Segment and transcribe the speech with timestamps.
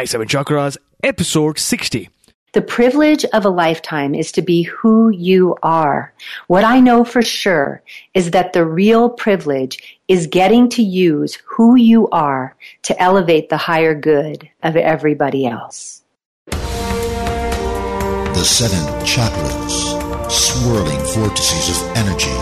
[0.00, 2.08] My Seven Chakras, episode 60.
[2.54, 6.14] The privilege of a lifetime is to be who you are.
[6.46, 7.82] What I know for sure
[8.14, 13.58] is that the real privilege is getting to use who you are to elevate the
[13.58, 16.00] higher good of everybody else.
[16.46, 22.38] The seven chakras, swirling vortices of energy,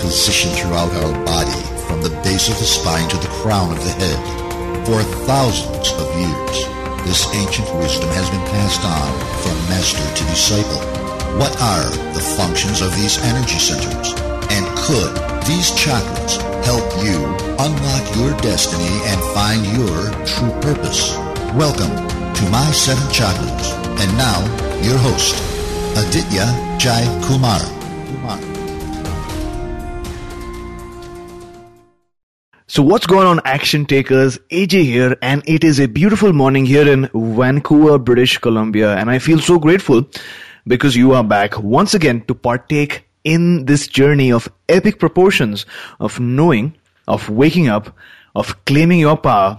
[0.00, 3.92] positioned throughout our body from the base of the spine to the crown of the
[3.92, 6.75] head for thousands of years
[7.06, 9.08] this ancient wisdom has been passed on
[9.40, 10.82] from master to disciple.
[11.38, 14.10] What are the functions of these energy centers?
[14.50, 15.14] And could
[15.46, 17.22] these chakras help you
[17.62, 21.14] unlock your destiny and find your true purpose?
[21.54, 21.94] Welcome
[22.34, 23.70] to My Seven Chakras.
[24.02, 24.42] And now,
[24.82, 25.38] your host,
[25.96, 26.46] Aditya
[26.76, 27.62] Jai Kumar.
[28.10, 28.65] Kumar.
[32.76, 34.36] So what's going on action takers?
[34.50, 39.18] AJ here and it is a beautiful morning here in Vancouver, British Columbia and I
[39.18, 40.06] feel so grateful
[40.66, 45.64] because you are back once again to partake in this journey of epic proportions
[46.00, 46.74] of knowing,
[47.08, 47.96] of waking up,
[48.34, 49.58] of claiming your power.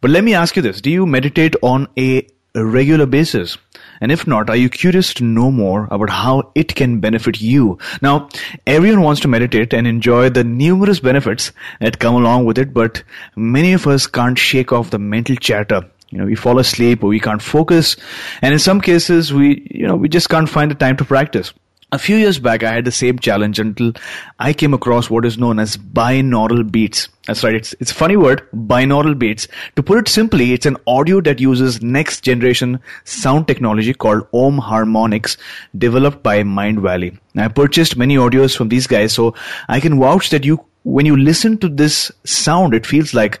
[0.00, 0.80] But let me ask you this.
[0.80, 2.26] Do you meditate on a
[2.56, 3.58] regular basis?
[4.00, 7.78] And if not, are you curious to know more about how it can benefit you?
[8.02, 8.28] Now,
[8.66, 13.02] everyone wants to meditate and enjoy the numerous benefits that come along with it, but
[13.36, 15.82] many of us can't shake off the mental chatter.
[16.10, 17.96] You know, we fall asleep or we can't focus.
[18.40, 21.52] And in some cases, we, you know, we just can't find the time to practice.
[21.94, 23.92] A few years back, I had the same challenge until
[24.40, 27.06] I came across what is known as binaural beats.
[27.06, 27.54] Uh, That's right.
[27.54, 29.46] It's, it's a funny word, binaural beats.
[29.76, 34.58] To put it simply, it's an audio that uses next generation sound technology called Om
[34.58, 35.36] Harmonics
[35.78, 37.16] developed by Mindvalley.
[37.36, 39.36] I purchased many audios from these guys, so
[39.68, 43.38] I can vouch that you, when you listen to this sound, it feels like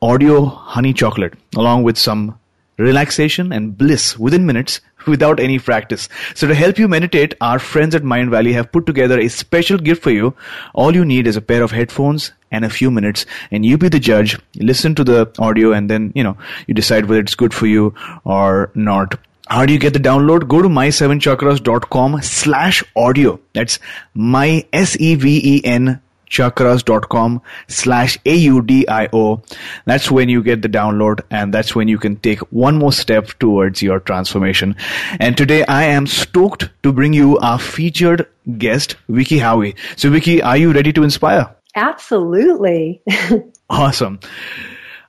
[0.00, 2.38] audio honey chocolate along with some
[2.78, 6.08] relaxation and bliss within minutes without any practice.
[6.34, 10.02] So to help you meditate, our friends at Mindvalley have put together a special gift
[10.02, 10.34] for you.
[10.74, 13.88] All you need is a pair of headphones and a few minutes and you be
[13.88, 14.38] the judge.
[14.56, 16.36] Listen to the audio and then, you know,
[16.66, 19.18] you decide whether it's good for you or not.
[19.48, 20.48] How do you get the download?
[20.48, 23.40] Go to my7chakras.com slash audio.
[23.52, 23.78] That's
[24.14, 26.00] my S-E-V-E-N
[26.32, 29.44] chakras.com slash AUDIO.
[29.84, 33.28] That's when you get the download and that's when you can take one more step
[33.38, 34.74] towards your transformation.
[35.20, 38.26] And today I am stoked to bring you our featured
[38.58, 39.76] guest, Vicki Howie.
[39.96, 41.54] So Vicki, are you ready to inspire?
[41.74, 43.02] Absolutely.
[43.70, 44.18] awesome.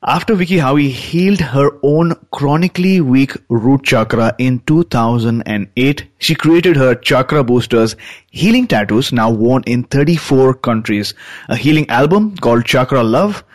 [0.06, 6.94] After Vicki Howie healed her own chronically weak root chakra in 2008, she created her
[6.94, 7.96] chakra boosters
[8.30, 11.14] healing tattoos now worn in 34 countries,
[11.48, 13.46] a healing album called Chakra Love,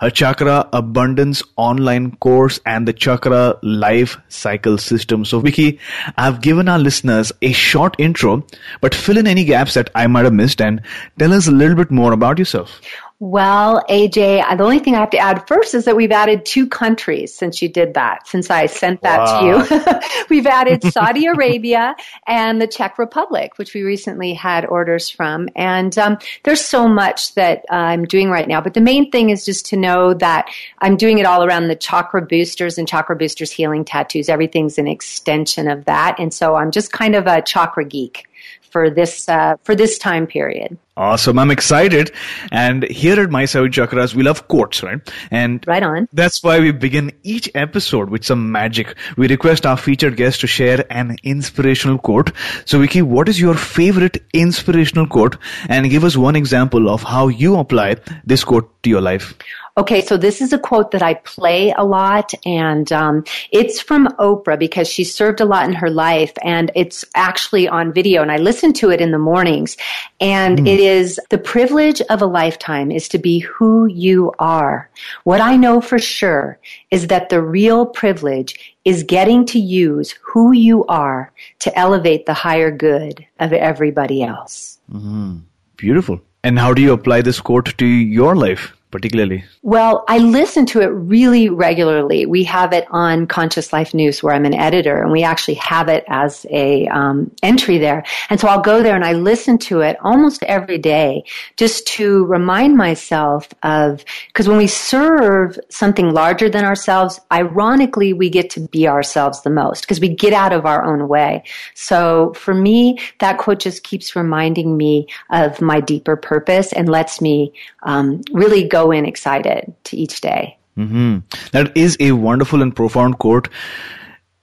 [0.00, 5.26] her chakra abundance online course and the chakra life cycle system.
[5.26, 5.78] So Vicki,
[6.16, 8.46] I've given our listeners a short intro,
[8.80, 10.80] but fill in any gaps that I might have missed and
[11.18, 12.80] tell us a little bit more about yourself.
[13.20, 16.68] Well, AJ, the only thing I have to add first is that we've added two
[16.68, 19.40] countries since you did that, since I sent that wow.
[19.40, 20.00] to you.
[20.30, 21.96] we've added Saudi Arabia
[22.28, 25.48] and the Czech Republic, which we recently had orders from.
[25.56, 28.60] And um, there's so much that uh, I'm doing right now.
[28.60, 30.48] But the main thing is just to know that
[30.78, 34.28] I'm doing it all around the chakra boosters and chakra boosters healing tattoos.
[34.28, 36.14] Everything's an extension of that.
[36.20, 38.27] And so I'm just kind of a chakra geek.
[38.70, 40.78] For this uh, for this time period.
[40.98, 41.38] Awesome.
[41.38, 42.10] I'm excited.
[42.50, 45.00] And here at My Seven Chakras, we love quotes, right?
[45.30, 46.08] And right on.
[46.12, 48.96] That's why we begin each episode with some magic.
[49.16, 52.32] We request our featured guest to share an inspirational quote.
[52.64, 55.36] So Vicki, what is your favorite inspirational quote?
[55.68, 59.34] And give us one example of how you apply this quote to your life.
[59.78, 63.22] Okay, so this is a quote that I play a lot, and um,
[63.52, 67.92] it's from Oprah because she served a lot in her life, and it's actually on
[67.92, 69.76] video, and I listen to it in the mornings.
[70.18, 70.66] And mm.
[70.66, 74.90] it is the privilege of a lifetime is to be who you are.
[75.22, 76.58] What I know for sure
[76.90, 82.34] is that the real privilege is getting to use who you are to elevate the
[82.34, 84.80] higher good of everybody else.
[84.92, 85.36] Mm-hmm.
[85.76, 86.20] Beautiful.
[86.42, 88.74] And how do you apply this quote to your life?
[88.90, 89.44] Particularly?
[89.62, 92.26] Well, I listen to it really regularly.
[92.26, 95.88] We have it on Conscious Life News, where I'm an editor, and we actually have
[95.88, 98.04] it as a um, entry there.
[98.30, 101.24] And so I'll go there and I listen to it almost every day,
[101.56, 108.30] just to remind myself of because when we serve something larger than ourselves, ironically, we
[108.30, 111.44] get to be ourselves the most because we get out of our own way.
[111.74, 117.20] So for me, that quote just keeps reminding me of my deeper purpose and lets
[117.20, 117.52] me
[117.82, 120.56] um, really go go in excited to each day.
[120.76, 121.18] Mm-hmm.
[121.52, 123.48] That is a wonderful and profound quote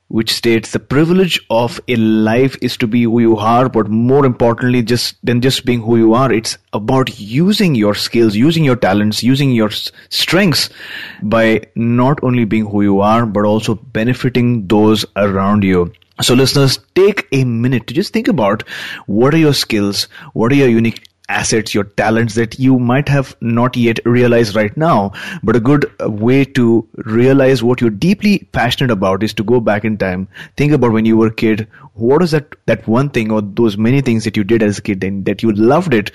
[0.08, 4.26] which states the privilege of a life is to be who you are, but more
[4.26, 8.76] importantly, just than just being who you are, it's about using your skills, using your
[8.76, 9.72] talents, using your
[10.10, 10.70] strengths
[11.24, 15.92] by not only being who you are, but also benefiting those around you.
[16.22, 18.64] So listeners, take a minute to just think about
[19.08, 23.36] what are your skills, what are your unique assets, your talents that you might have
[23.42, 25.12] not yet realized right now.
[25.44, 29.86] But a good way to realize what you're deeply passionate about is to go back
[29.86, 30.28] in time.
[30.58, 31.68] Think about when you were a kid.
[31.94, 34.82] What is that, that one thing or those many things that you did as a
[34.82, 36.12] kid and that you loved it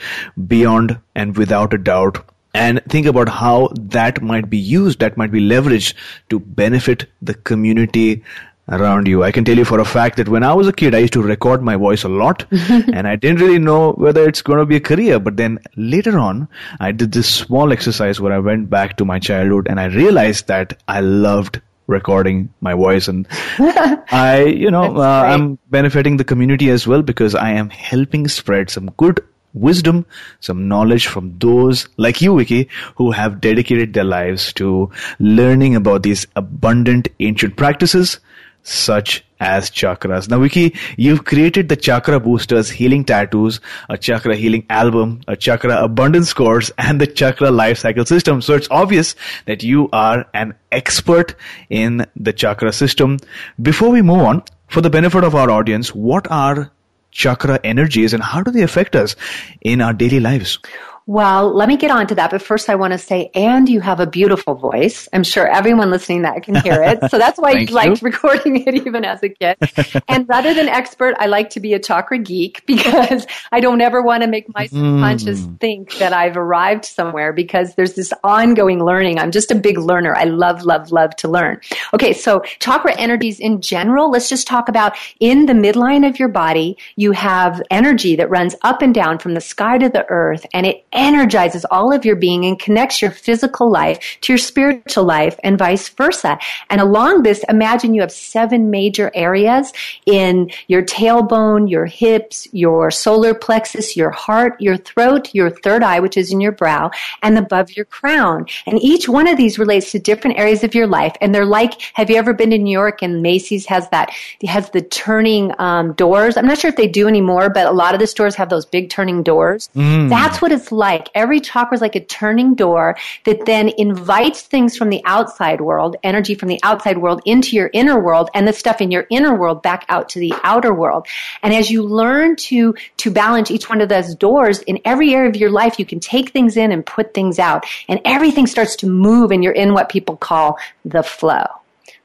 [0.46, 2.24] beyond and without a doubt?
[2.52, 5.94] And think about how that might be used, that might be leveraged
[6.30, 8.24] to benefit the community
[8.70, 9.22] around you.
[9.22, 11.12] I can tell you for a fact that when I was a kid, I used
[11.14, 14.67] to record my voice a lot and I didn't really know whether it's going to
[14.67, 15.19] be a career.
[15.19, 19.19] But then later on, I did this small exercise where I went back to my
[19.19, 23.26] childhood and I realized that I loved recording my voice and
[23.58, 28.70] I, you know, uh, I'm benefiting the community as well because I am helping spread
[28.70, 29.20] some good
[29.52, 30.06] wisdom,
[30.38, 36.05] some knowledge from those like you, Vicki, who have dedicated their lives to learning about
[36.05, 38.20] these abundant ancient practices
[38.62, 40.28] such as chakras.
[40.28, 45.82] Now, Vicki, you've created the Chakra Boosters Healing Tattoos, a Chakra Healing Album, a Chakra
[45.82, 48.42] Abundance Course, and the Chakra Life Cycle System.
[48.42, 49.14] So it's obvious
[49.46, 51.34] that you are an expert
[51.70, 53.18] in the chakra system.
[53.60, 56.70] Before we move on, for the benefit of our audience, what are
[57.10, 59.16] chakra energies and how do they affect us
[59.62, 60.58] in our daily lives?
[61.06, 62.31] Well, let me get on to that.
[62.31, 65.08] But first, I want to say, and you have a beautiful voice.
[65.12, 67.11] I'm sure everyone listening that can hear it.
[67.11, 69.56] So that's why I liked recording it even as a kid.
[70.08, 74.02] and rather than expert, I like to be a chakra geek because I don't ever
[74.02, 75.58] want to make my subconscious mm.
[75.58, 79.19] think that I've arrived somewhere because there's this ongoing learning.
[79.19, 80.14] I'm just a big learner.
[80.14, 81.61] I love, love, love to learn.
[81.94, 82.12] Okay.
[82.12, 86.76] So chakra energies in general, let's just talk about in the midline of your body,
[86.97, 90.67] you have energy that runs up and down from the sky to the earth and
[90.67, 95.38] it energizes all of your being and connects your physical life to your spiritual life
[95.44, 96.38] and vice versa.
[96.69, 99.72] And along this, imagine you have seven major areas
[100.06, 106.00] in your tailbone, your hips, your solar plexus, your heart, your throat, your third eye,
[106.00, 106.90] which is in your brow,
[107.23, 108.47] and above your crown.
[108.66, 111.16] And each one of these relates to different areas of your life.
[111.20, 114.11] And they're like, have you ever been to New York and Macy's has that,
[114.47, 116.37] has the turning um, doors.
[116.37, 118.66] I'm not sure if they do anymore, but a lot of the stores have those
[118.66, 119.68] big turning doors.
[119.75, 120.09] Mm.
[120.09, 121.08] That's what it's like like.
[121.14, 122.96] Every chakra is like a turning door
[123.26, 127.70] that then invites things from the outside world, energy from the outside world into your
[127.72, 131.06] inner world and the stuff in your inner world back out to the outer world.
[131.42, 135.28] And as you learn to, to balance each one of those doors in every area
[135.28, 138.75] of your life, you can take things in and put things out and everything starts
[138.76, 141.46] to move and you're in what people call the flow.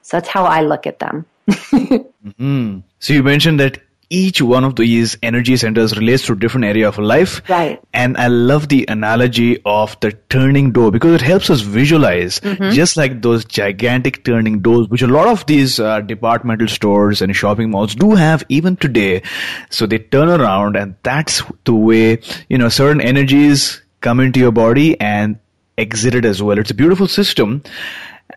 [0.02, 1.24] So that's how I look at them.
[1.48, 2.78] mm-hmm.
[3.00, 6.86] So you mentioned that each one of these energy centers relates to a different area
[6.86, 7.42] of life.
[7.48, 7.82] Right.
[7.92, 12.70] And I love the analogy of the turning door because it helps us visualize mm-hmm.
[12.70, 17.34] just like those gigantic turning doors, which a lot of these uh, departmental stores and
[17.34, 19.22] shopping malls do have even today.
[19.70, 24.52] So they turn around and that's the way, you know, certain energies come into your
[24.52, 25.38] body and
[25.76, 26.58] exit it as well.
[26.58, 27.62] It's a beautiful system.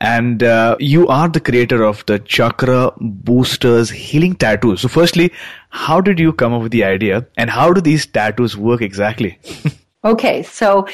[0.02, 4.78] And uh, you are the creator of the Chakra Boosters Healing Tattoo.
[4.78, 5.32] So, firstly,
[5.70, 9.40] how did you come up with the idea, and how do these tattoos work exactly?
[10.06, 10.88] Okay, so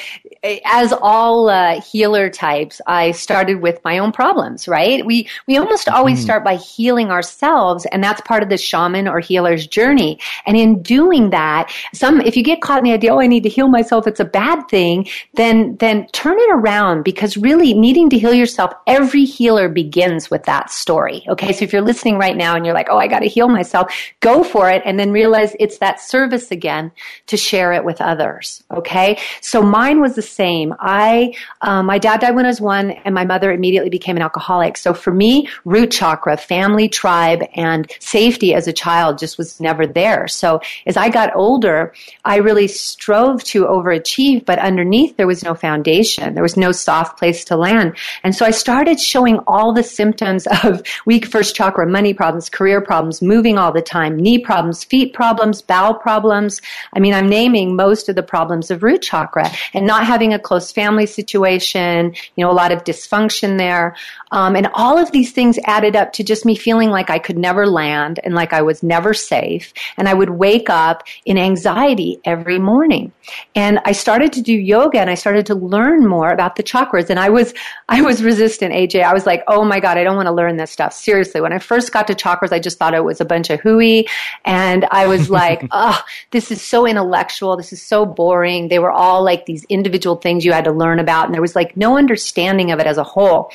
[0.65, 5.05] as all uh, healer types, I started with my own problems, right?
[5.05, 6.23] We we almost always mm-hmm.
[6.23, 10.19] start by healing ourselves, and that's part of the shaman or healer's journey.
[10.47, 13.43] And in doing that, some if you get caught in the idea, oh, I need
[13.43, 18.09] to heal myself, it's a bad thing, then then turn it around because really needing
[18.09, 21.23] to heal yourself, every healer begins with that story.
[21.29, 23.49] Okay, so if you're listening right now and you're like, oh, I got to heal
[23.49, 26.91] myself, go for it, and then realize it's that service again
[27.27, 28.63] to share it with others.
[28.71, 28.94] Okay,
[29.41, 30.73] so mine was the same.
[30.79, 34.21] I, um, my dad died when I was one, and my mother immediately became an
[34.21, 34.77] alcoholic.
[34.77, 39.85] So for me, root chakra, family, tribe, and safety as a child just was never
[39.85, 40.27] there.
[40.27, 45.55] So as I got older, I really strove to overachieve, but underneath there was no
[45.55, 46.33] foundation.
[46.33, 47.97] There was no soft place to land.
[48.23, 52.81] And so I started showing all the symptoms of weak first chakra, money problems, career
[52.81, 56.61] problems, moving all the time, knee problems, feet problems, bowel problems.
[56.93, 60.39] I mean, I'm naming most of the problems of root chakra and not having a
[60.39, 63.95] close family situation, you know, a lot of dysfunction there.
[64.31, 67.37] Um, and all of these things added up to just me feeling like I could
[67.37, 69.73] never land and like I was never safe.
[69.97, 73.11] And I would wake up in anxiety every morning.
[73.55, 77.09] And I started to do yoga and I started to learn more about the chakras.
[77.09, 77.53] And I was,
[77.89, 79.03] I was resistant, AJ.
[79.03, 80.93] I was like, oh my God, I don't want to learn this stuff.
[80.93, 81.41] Seriously.
[81.41, 84.07] When I first got to chakras, I just thought it was a bunch of hooey.
[84.43, 85.99] And I was like, oh,
[86.31, 87.57] this is so intellectual.
[87.57, 88.67] This is so boring.
[88.75, 91.27] They were all like these individual things you had to learn about.
[91.27, 93.49] And there was like no understanding of it as a whole.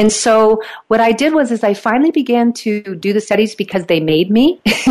[0.00, 3.84] And so what I did was is I finally began to do the studies because
[3.84, 4.58] they made me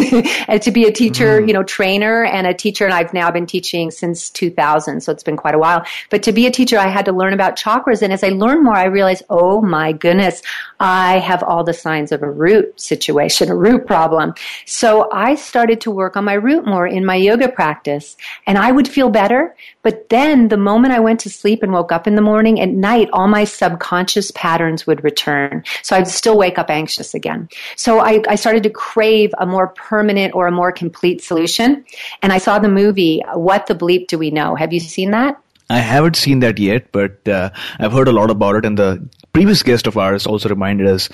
[0.47, 1.47] and to be a teacher, mm.
[1.47, 2.85] you know, trainer and a teacher.
[2.85, 5.01] And I've now been teaching since 2000.
[5.01, 5.83] So it's been quite a while.
[6.11, 8.03] But to be a teacher, I had to learn about chakras.
[8.03, 10.43] And as I learned more, I realized, oh my goodness,
[10.79, 14.35] I have all the signs of a root situation, a root problem.
[14.67, 18.71] So I started to work on my root more in my yoga practice and I
[18.71, 19.55] would feel better.
[19.81, 22.69] But then the moment I went to sleep and woke up in the morning at
[22.69, 25.63] night, all my subconscious patterns would return.
[25.83, 27.47] So I'd still wake up anxious again.
[27.75, 31.85] So I, I started to crave a more permanent or a more complete solution.
[32.21, 34.55] And I saw the movie, What the Bleep Do We Know?
[34.55, 35.41] Have you seen that?
[35.69, 39.07] I haven't seen that yet, but uh, I've heard a lot about it, and the
[39.33, 41.09] previous guest of ours also reminded us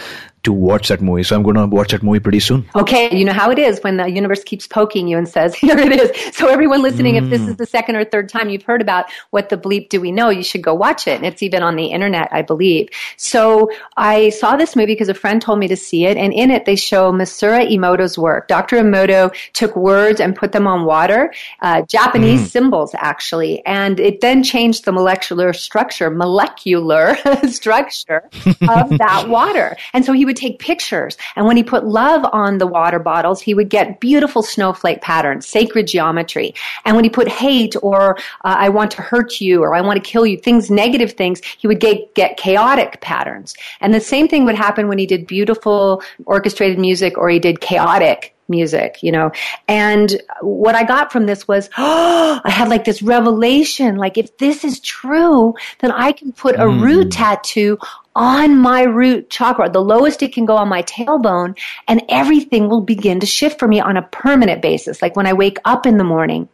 [0.45, 1.23] to watch that movie.
[1.23, 2.67] So I'm going to watch that movie pretty soon.
[2.75, 3.15] Okay.
[3.15, 5.91] You know how it is when the universe keeps poking you and says, here it
[5.91, 6.35] is.
[6.35, 7.23] So everyone listening, mm.
[7.23, 9.99] if this is the second or third time you've heard about what the bleep do
[9.99, 11.17] we know, you should go watch it.
[11.17, 12.89] And it's even on the internet, I believe.
[13.17, 16.17] So I saw this movie because a friend told me to see it.
[16.17, 18.47] And in it, they show Masaru Emoto's work.
[18.47, 18.77] Dr.
[18.77, 22.47] Emoto took words and put them on water, uh, Japanese mm.
[22.47, 23.65] symbols actually.
[23.65, 27.15] And it then changed the molecular structure, molecular
[27.47, 29.75] structure of that water.
[29.93, 31.17] And so he would would take pictures.
[31.35, 35.47] And when he put love on the water bottles, he would get beautiful snowflake patterns,
[35.47, 36.53] sacred geometry.
[36.83, 40.03] And when he put hate or uh, I want to hurt you or I want
[40.03, 43.55] to kill you, things, negative things, he would get, get chaotic patterns.
[43.79, 47.61] And the same thing would happen when he did beautiful orchestrated music or he did
[47.61, 49.31] chaotic music, you know.
[49.67, 53.95] And what I got from this was, oh, I had like this revelation.
[53.95, 56.81] Like, if this is true, then I can put a mm.
[56.81, 57.79] root tattoo
[58.15, 61.57] on my root chakra, the lowest it can go on my tailbone,
[61.87, 65.33] and everything will begin to shift for me on a permanent basis, like when I
[65.33, 66.47] wake up in the morning.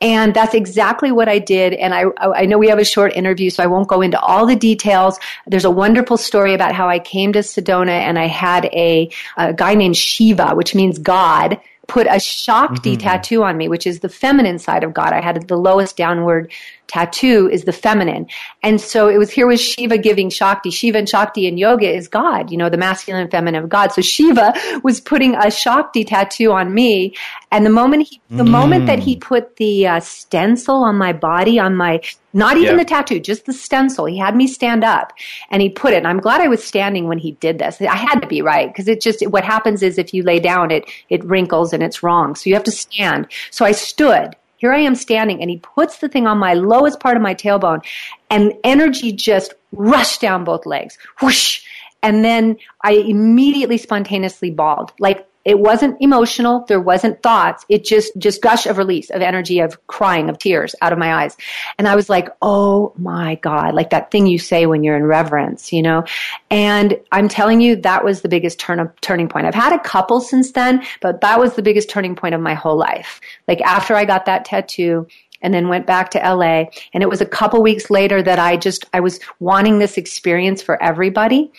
[0.00, 1.72] And that's exactly what I did.
[1.74, 4.46] And I, I know we have a short interview, so I won't go into all
[4.46, 5.18] the details.
[5.46, 9.52] There's a wonderful story about how I came to Sedona and I had a, a
[9.52, 13.00] guy named Shiva, which means God, put a Shakti mm-hmm.
[13.00, 15.12] tattoo on me, which is the feminine side of God.
[15.12, 16.52] I had the lowest downward
[16.92, 18.26] tattoo is the feminine.
[18.62, 20.70] And so it was here was Shiva giving Shakti.
[20.70, 23.92] Shiva and Shakti in yoga is God, you know, the masculine and feminine of God.
[23.92, 24.52] So Shiva
[24.84, 27.16] was putting a Shakti tattoo on me.
[27.50, 28.50] And the moment he, the mm.
[28.50, 32.02] moment that he put the uh, stencil on my body, on my,
[32.34, 32.82] not even yeah.
[32.82, 35.14] the tattoo, just the stencil, he had me stand up
[35.50, 35.98] and he put it.
[35.98, 37.80] And I'm glad I was standing when he did this.
[37.80, 40.70] I had to be right because it just, what happens is if you lay down,
[40.70, 42.34] it, it wrinkles and it's wrong.
[42.34, 43.28] So you have to stand.
[43.50, 47.00] So I stood here I am standing and he puts the thing on my lowest
[47.00, 47.84] part of my tailbone
[48.30, 50.96] and energy just rushed down both legs.
[51.20, 51.64] Whoosh.
[52.04, 54.92] And then I immediately spontaneously bawled.
[55.00, 56.64] Like it wasn't emotional.
[56.68, 57.64] There wasn't thoughts.
[57.68, 61.14] It just, just gush of release of energy of crying of tears out of my
[61.14, 61.36] eyes.
[61.78, 65.04] And I was like, Oh my God, like that thing you say when you're in
[65.04, 66.04] reverence, you know?
[66.50, 69.46] And I'm telling you, that was the biggest turn turning point.
[69.46, 72.54] I've had a couple since then, but that was the biggest turning point of my
[72.54, 73.20] whole life.
[73.48, 75.06] Like after I got that tattoo,
[75.42, 76.66] and then went back to LA.
[76.94, 80.62] And it was a couple weeks later that I just, I was wanting this experience
[80.62, 81.50] for everybody.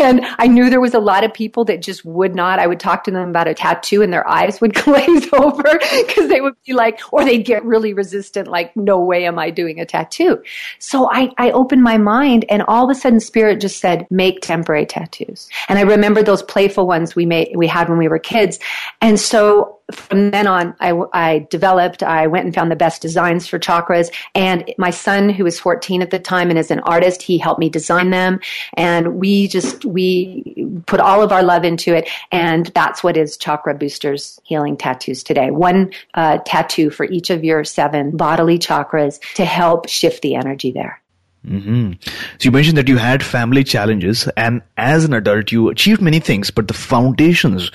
[0.00, 2.58] And I knew there was a lot of people that just would not.
[2.58, 6.28] I would talk to them about a tattoo and their eyes would glaze over because
[6.28, 9.80] they would be like, or they'd get really resistant, like, no way am I doing
[9.80, 10.42] a tattoo.
[10.78, 14.40] So I, I opened my mind and all of a sudden spirit just said, make
[14.40, 15.48] temporary tattoos.
[15.68, 18.58] And I remember those playful ones we made, we had when we were kids.
[19.00, 23.46] And so from then on, I, I, developed, I went and found the best designs
[23.46, 24.10] for chakras.
[24.34, 27.60] And my son, who was 14 at the time and is an artist, he helped
[27.60, 28.40] me design them.
[28.74, 32.08] And we just, we put all of our love into it.
[32.32, 35.50] And that's what is Chakra Boosters Healing Tattoos today.
[35.50, 40.72] One uh, tattoo for each of your seven bodily chakras to help shift the energy
[40.72, 41.00] there.
[41.46, 41.92] Mm-hmm.
[42.02, 42.10] So
[42.40, 46.50] you mentioned that you had family challenges, and as an adult, you achieved many things,
[46.50, 47.70] but the foundations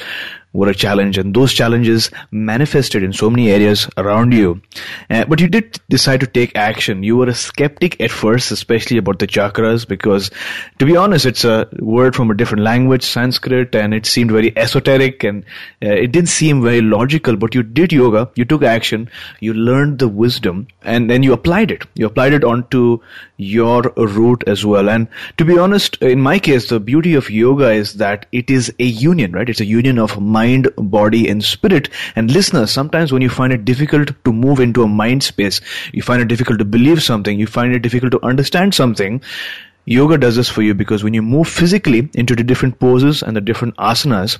[0.54, 4.62] were a challenge and those challenges manifested in so many areas around you.
[5.10, 7.04] Uh, but you did decide to take action.
[7.04, 10.32] You were a skeptic at first, especially about the chakras, because
[10.80, 14.58] to be honest, it's a word from a different language, Sanskrit, and it seemed very
[14.58, 15.44] esoteric and
[15.84, 17.36] uh, it didn't seem very logical.
[17.36, 21.72] But you did yoga, you took action, you learned the wisdom, and then you applied
[21.72, 21.84] it.
[21.96, 23.00] You applied it onto
[23.38, 24.90] your root as well.
[24.90, 28.74] And to be honest, in my case, the beauty of yoga is that it is
[28.80, 29.48] a union, right?
[29.48, 30.39] It's a union of mind,
[30.78, 31.90] body, and spirit.
[32.16, 35.62] And listeners, sometimes when you find it difficult to move into a mind space,
[35.94, 39.22] you find it difficult to believe something, you find it difficult to understand something,
[39.86, 43.36] yoga does this for you because when you move physically into the different poses and
[43.36, 44.38] the different asanas,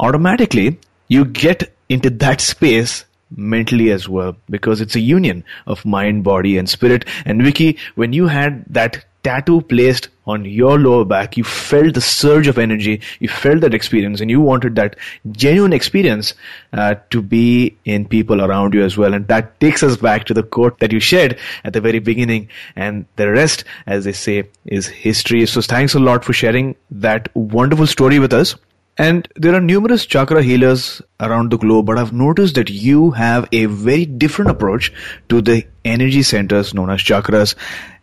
[0.00, 6.24] automatically you get into that space mentally as well because it's a union of mind,
[6.24, 7.04] body, and spirit.
[7.24, 12.00] And Vicki, when you had that tattoo placed on your lower back, you felt the
[12.00, 14.96] surge of energy, you felt that experience, and you wanted that
[15.32, 16.34] genuine experience
[16.72, 19.14] uh, to be in people around you as well.
[19.14, 22.48] And that takes us back to the quote that you shared at the very beginning.
[22.76, 25.44] And the rest, as they say, is history.
[25.46, 28.56] So thanks a lot for sharing that wonderful story with us.
[28.98, 33.46] And there are numerous chakra healers around the globe, but I've noticed that you have
[33.52, 34.90] a very different approach
[35.28, 37.54] to the energy centers known as chakras.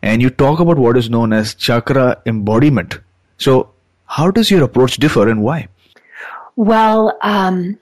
[0.03, 2.99] And you talk about what is known as chakra embodiment.
[3.37, 3.71] So,
[4.05, 5.67] how does your approach differ and why?
[6.55, 7.79] Well, um,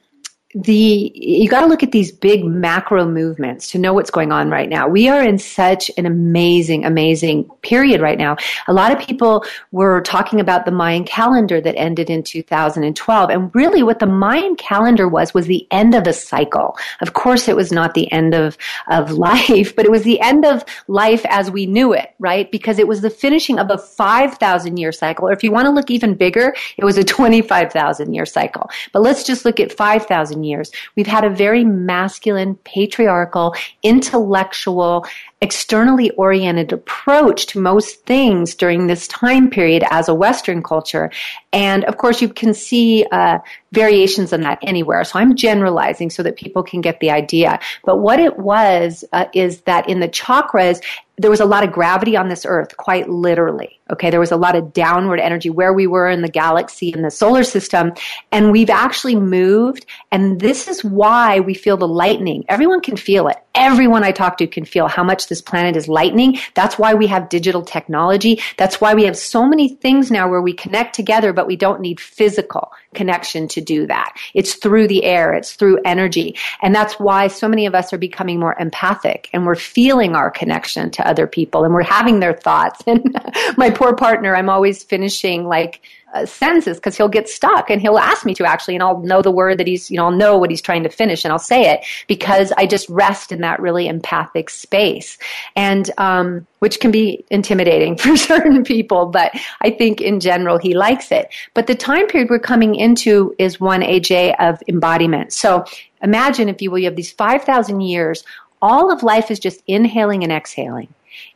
[0.53, 4.49] the you got to look at these big macro movements to know what's going on
[4.49, 4.87] right now.
[4.87, 8.35] We are in such an amazing, amazing period right now.
[8.67, 13.55] A lot of people were talking about the Mayan calendar that ended in 2012, and
[13.55, 16.77] really, what the Mayan calendar was was the end of a cycle.
[17.01, 18.57] Of course, it was not the end of
[18.89, 22.51] of life, but it was the end of life as we knew it, right?
[22.51, 25.71] Because it was the finishing of a 5,000 year cycle, or if you want to
[25.71, 28.69] look even bigger, it was a 25,000 year cycle.
[28.91, 30.71] But let's just look at 5,000 years.
[30.95, 35.05] We've had a very masculine, patriarchal, intellectual,
[35.41, 41.09] externally oriented approach to most things during this time period as a Western culture.
[41.51, 43.39] And of course, you can see uh,
[43.71, 45.03] variations on that anywhere.
[45.03, 47.59] So I'm generalizing so that people can get the idea.
[47.83, 50.81] But what it was uh, is that in the chakras,
[51.17, 53.79] there was a lot of gravity on this earth, quite literally.
[53.91, 57.01] Okay, there was a lot of downward energy where we were in the galaxy in
[57.01, 57.93] the solar system,
[58.31, 59.85] and we've actually moved.
[60.11, 62.45] And this is why we feel the lightning.
[62.49, 63.37] Everyone can feel it.
[63.55, 66.39] Everyone I talk to can feel how much this planet is lightning.
[66.53, 68.39] That's why we have digital technology.
[68.57, 71.81] That's why we have so many things now where we connect together, but we don't
[71.81, 74.15] need physical connection to do that.
[74.33, 75.33] It's through the air.
[75.33, 76.35] It's through energy.
[76.61, 80.29] And that's why so many of us are becoming more empathic and we're feeling our
[80.29, 82.83] connection to other people and we're having their thoughts.
[82.91, 83.15] And
[83.55, 85.81] my poor partner, I'm always finishing like
[86.13, 89.21] uh, sentences because he'll get stuck and he'll ask me to actually, and I'll know
[89.21, 91.39] the word that he's, you know, I'll know what he's trying to finish and I'll
[91.39, 95.17] say it because I just rest in that really empathic space.
[95.55, 100.75] And, um, which can be intimidating for certain people, but I think in general he
[100.75, 101.27] likes it.
[101.53, 105.33] But the time period we're coming into is one AJ of embodiment.
[105.33, 105.65] So
[106.03, 108.23] imagine if you will, you have these 5,000 years,
[108.61, 110.93] all of life is just inhaling and exhaling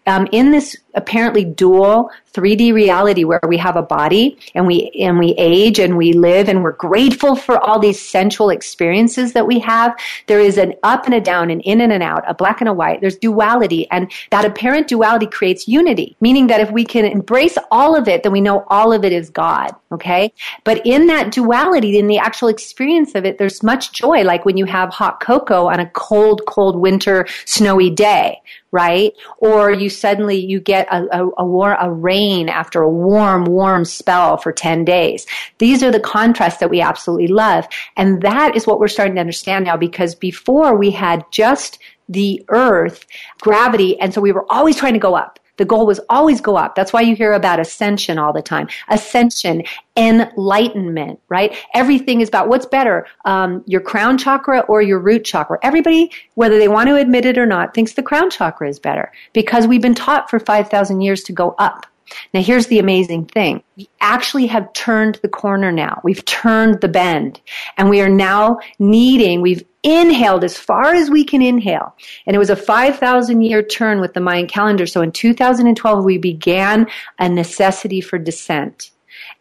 [0.07, 5.17] um, in this apparently dual 3D reality where we have a body and we and
[5.17, 9.59] we age and we live and we're grateful for all these sensual experiences that we
[9.59, 9.97] have.
[10.27, 12.67] There is an up and a down, an in and an out, a black and
[12.67, 12.99] a white.
[13.01, 16.17] There's duality, and that apparent duality creates unity.
[16.19, 19.13] Meaning that if we can embrace all of it, then we know all of it
[19.13, 19.73] is God.
[19.91, 20.33] Okay,
[20.65, 24.23] but in that duality, in the actual experience of it, there's much joy.
[24.23, 28.41] Like when you have hot cocoa on a cold, cold winter snowy day,
[28.75, 29.13] right?
[29.37, 33.85] Or you suddenly you get a, a, a, war, a rain after a warm, warm
[33.85, 35.25] spell for 10 days.
[35.59, 37.67] These are the contrasts that we absolutely love.
[37.97, 42.43] And that is what we're starting to understand now because before we had just the
[42.49, 43.05] earth,
[43.41, 43.99] gravity.
[43.99, 45.39] And so we were always trying to go up.
[45.57, 46.75] The goal was always go up.
[46.75, 48.67] That's why you hear about ascension all the time.
[48.89, 49.63] Ascension,
[49.95, 51.55] enlightenment, right?
[51.73, 55.57] Everything is about what's better, um, your crown chakra or your root chakra.
[55.63, 59.11] Everybody, whether they want to admit it or not, thinks the crown chakra is better
[59.33, 61.85] because we've been taught for 5,000 years to go up.
[62.33, 63.63] Now here's the amazing thing.
[63.77, 66.01] We actually have turned the corner now.
[66.03, 67.41] We've turned the bend
[67.77, 71.95] and we are now needing, we've inhaled as far as we can inhale.
[72.25, 74.87] And it was a 5,000 year turn with the Mayan calendar.
[74.87, 76.87] So in 2012, we began
[77.19, 78.91] a necessity for descent.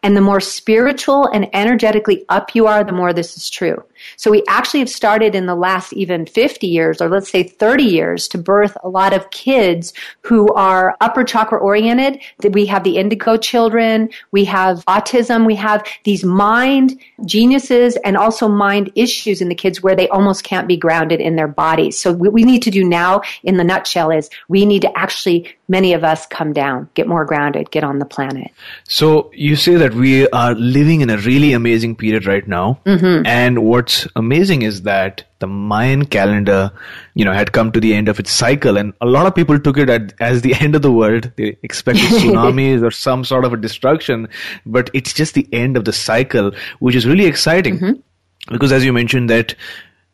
[0.02, 3.82] And the more spiritual and energetically up you are, the more this is true.
[4.16, 7.84] So we actually have started in the last even 50 years, or let's say 30
[7.84, 12.20] years, to birth a lot of kids who are upper chakra oriented.
[12.52, 18.48] We have the indigo children, we have autism, we have these mind geniuses and also
[18.48, 21.98] mind issues in the kids where they almost can't be grounded in their bodies.
[21.98, 25.54] So what we need to do now in the nutshell is we need to actually,
[25.68, 28.50] many of us come down, get more grounded, get on the planet.
[28.88, 32.78] So you say that we are living in a really amazing period right now.
[32.86, 33.26] Mm-hmm.
[33.26, 36.72] And what's what's amazing is that the Mayan calendar,
[37.14, 39.58] you know, had come to the end of its cycle, and a lot of people
[39.58, 41.30] took it at, as the end of the world.
[41.36, 44.28] They expected tsunamis or some sort of a destruction,
[44.66, 48.52] but it's just the end of the cycle, which is really exciting mm-hmm.
[48.52, 49.54] because, as you mentioned, that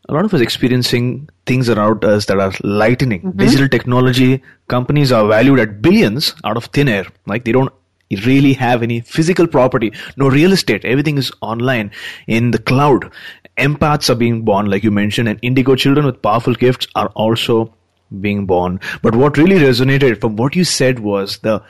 [0.09, 3.21] a lot of us experiencing things around us that are lightening.
[3.21, 3.37] Mm-hmm.
[3.37, 7.05] Digital technology companies are valued at billions out of thin air.
[7.25, 7.71] Like they don't
[8.17, 10.83] really have any physical property, no real estate.
[10.85, 11.91] Everything is online
[12.27, 13.11] in the cloud
[13.57, 17.73] empaths are being born, like you mentioned, and indigo children with powerful gifts are also
[18.19, 18.79] being born.
[19.01, 21.63] But what really resonated from what you said was the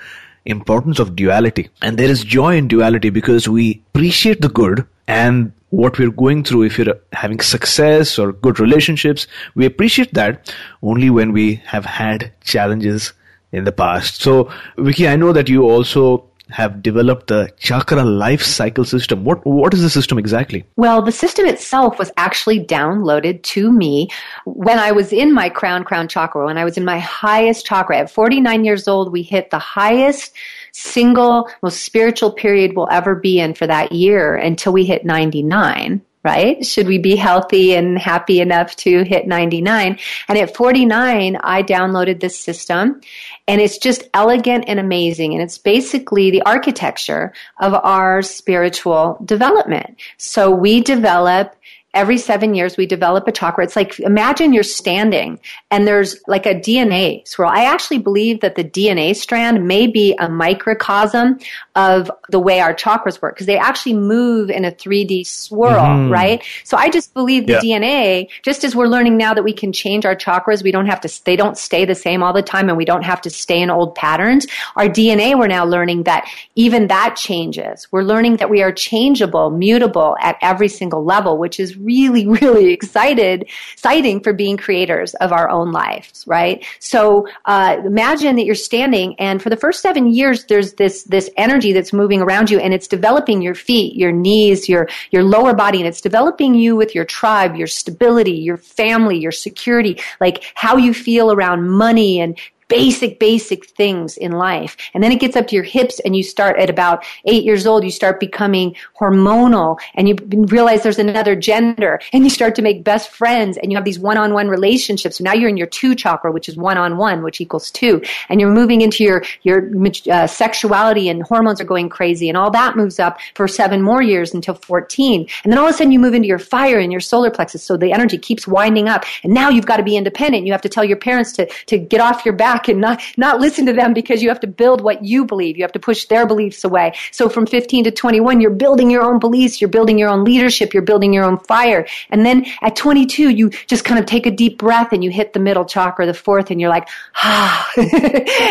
[0.46, 1.70] importance of duality.
[1.82, 6.44] And there is joy in duality because we appreciate the good and what we're going
[6.44, 6.64] through.
[6.64, 12.32] If you're having success or good relationships, we appreciate that only when we have had
[12.44, 13.14] challenges
[13.52, 14.22] in the past.
[14.22, 19.24] So, Vicki, I know that you also have developed the chakra life cycle system.
[19.24, 20.66] What what is the system exactly?
[20.76, 24.10] Well, the system itself was actually downloaded to me
[24.46, 28.00] when I was in my crown crown chakra, when I was in my highest chakra.
[28.00, 30.34] At 49 years old, we hit the highest
[30.74, 36.02] single most spiritual period we'll ever be in for that year until we hit 99
[36.24, 36.66] right?
[36.66, 39.98] Should we be healthy and happy enough to hit 99?
[40.28, 43.02] And at 49, I downloaded this system
[43.48, 45.34] and it's just elegant and amazing.
[45.34, 49.98] And it's basically the architecture of our spiritual development.
[50.18, 51.56] So we develop
[51.94, 53.64] every seven years we develop a chakra.
[53.64, 57.50] It's like imagine you're standing and there's like a DNA swirl.
[57.50, 61.40] I actually believe that the DNA strand may be a microcosm
[61.76, 66.12] of the way our chakras work because they actually move in a 3D swirl, mm-hmm.
[66.12, 66.44] right?
[66.64, 67.80] So I just believe the yeah.
[67.80, 71.02] DNA, just as we're learning now that we can change our chakras, we don't have
[71.02, 73.62] to, they don't stay the same all the time and we don't have to stay
[73.62, 74.48] in old patterns.
[74.76, 77.88] Our DNA, we're now learning that even that changes.
[77.92, 82.72] We're learning that we are changeable, mutable at every single level, which is really, really
[82.72, 86.66] excited, exciting for being creators of our own lives, right?
[86.80, 91.30] So uh, imagine that you're standing, and for the first seven years, there's this this
[91.38, 95.54] energy that's moving around you, and it's developing your feet, your knees, your your lower
[95.54, 100.44] body, and it's developing you with your tribe, your stability, your family, your security, like
[100.56, 102.38] how you feel around money and
[102.72, 104.78] basic, basic things in life.
[104.94, 107.68] And then it gets up to your hips and you start at about eight years
[107.68, 110.16] old, you start becoming hormonal and you
[110.48, 114.00] realize there's another gender and you start to make best friends and you have these
[114.00, 115.18] one-on-one relationships.
[115.18, 118.02] So now you're in your two chakra, which is one-on-one, which equals two.
[118.30, 119.70] And you're moving into your, your
[120.10, 124.02] uh, sexuality and hormones are going crazy and all that moves up for seven more
[124.02, 125.28] years until 14.
[125.44, 127.64] And then all of a sudden you move into your fire and your solar plexus.
[127.64, 129.04] So the energy keeps winding up.
[129.24, 130.46] And now you've got to be independent.
[130.46, 133.02] You have to tell your parents to, to get off your back back and not,
[133.18, 135.58] not listen to them because you have to build what you believe.
[135.58, 136.94] You have to push their beliefs away.
[137.12, 139.62] So from 15 to 21, you're building your own beliefs.
[139.62, 140.74] You're building your own leadership.
[140.74, 141.88] You're building your own fire.
[142.10, 145.34] And then at 22, you just kind of take a deep breath and you hit
[145.34, 147.72] the middle chakra, the fourth, and you're like, ah,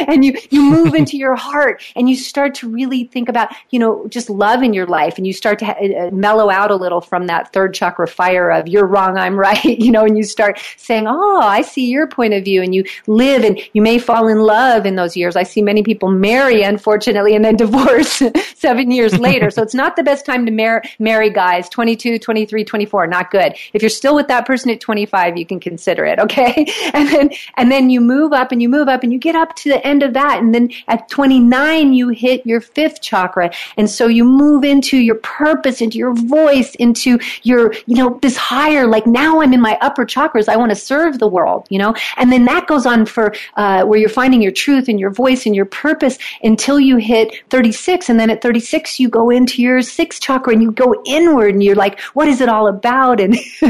[0.08, 3.78] and you, you move into your heart and you start to really think about, you
[3.78, 6.76] know, just love in your life and you start to ha- uh, mellow out a
[6.76, 10.24] little from that third chakra fire of you're wrong, I'm right, you know, and you
[10.24, 13.98] start saying, oh, I see your point of view and you live and you may
[14.00, 15.36] fall in love in those years.
[15.36, 18.22] I see many people marry, unfortunately, and then divorce
[18.54, 19.50] seven years later.
[19.50, 23.54] so it's not the best time to mar- marry guys, 22, 23, 24, not good.
[23.72, 26.66] If you're still with that person at 25, you can consider it, okay?
[26.92, 29.54] And then, and then you move up and you move up and you get up
[29.56, 30.40] to the end of that.
[30.40, 33.50] And then at 29, you hit your fifth chakra.
[33.76, 38.36] And so you move into your purpose, into your voice, into your, you know, this
[38.36, 40.48] higher, like now I'm in my upper chakras.
[40.48, 41.94] I want to serve the world, you know?
[42.16, 45.46] And then that goes on for, uh, where you're finding your truth and your voice
[45.46, 48.08] and your purpose until you hit 36.
[48.08, 51.62] And then at 36, you go into your sixth chakra and you go inward and
[51.62, 53.20] you're like, what is it all about?
[53.20, 53.36] And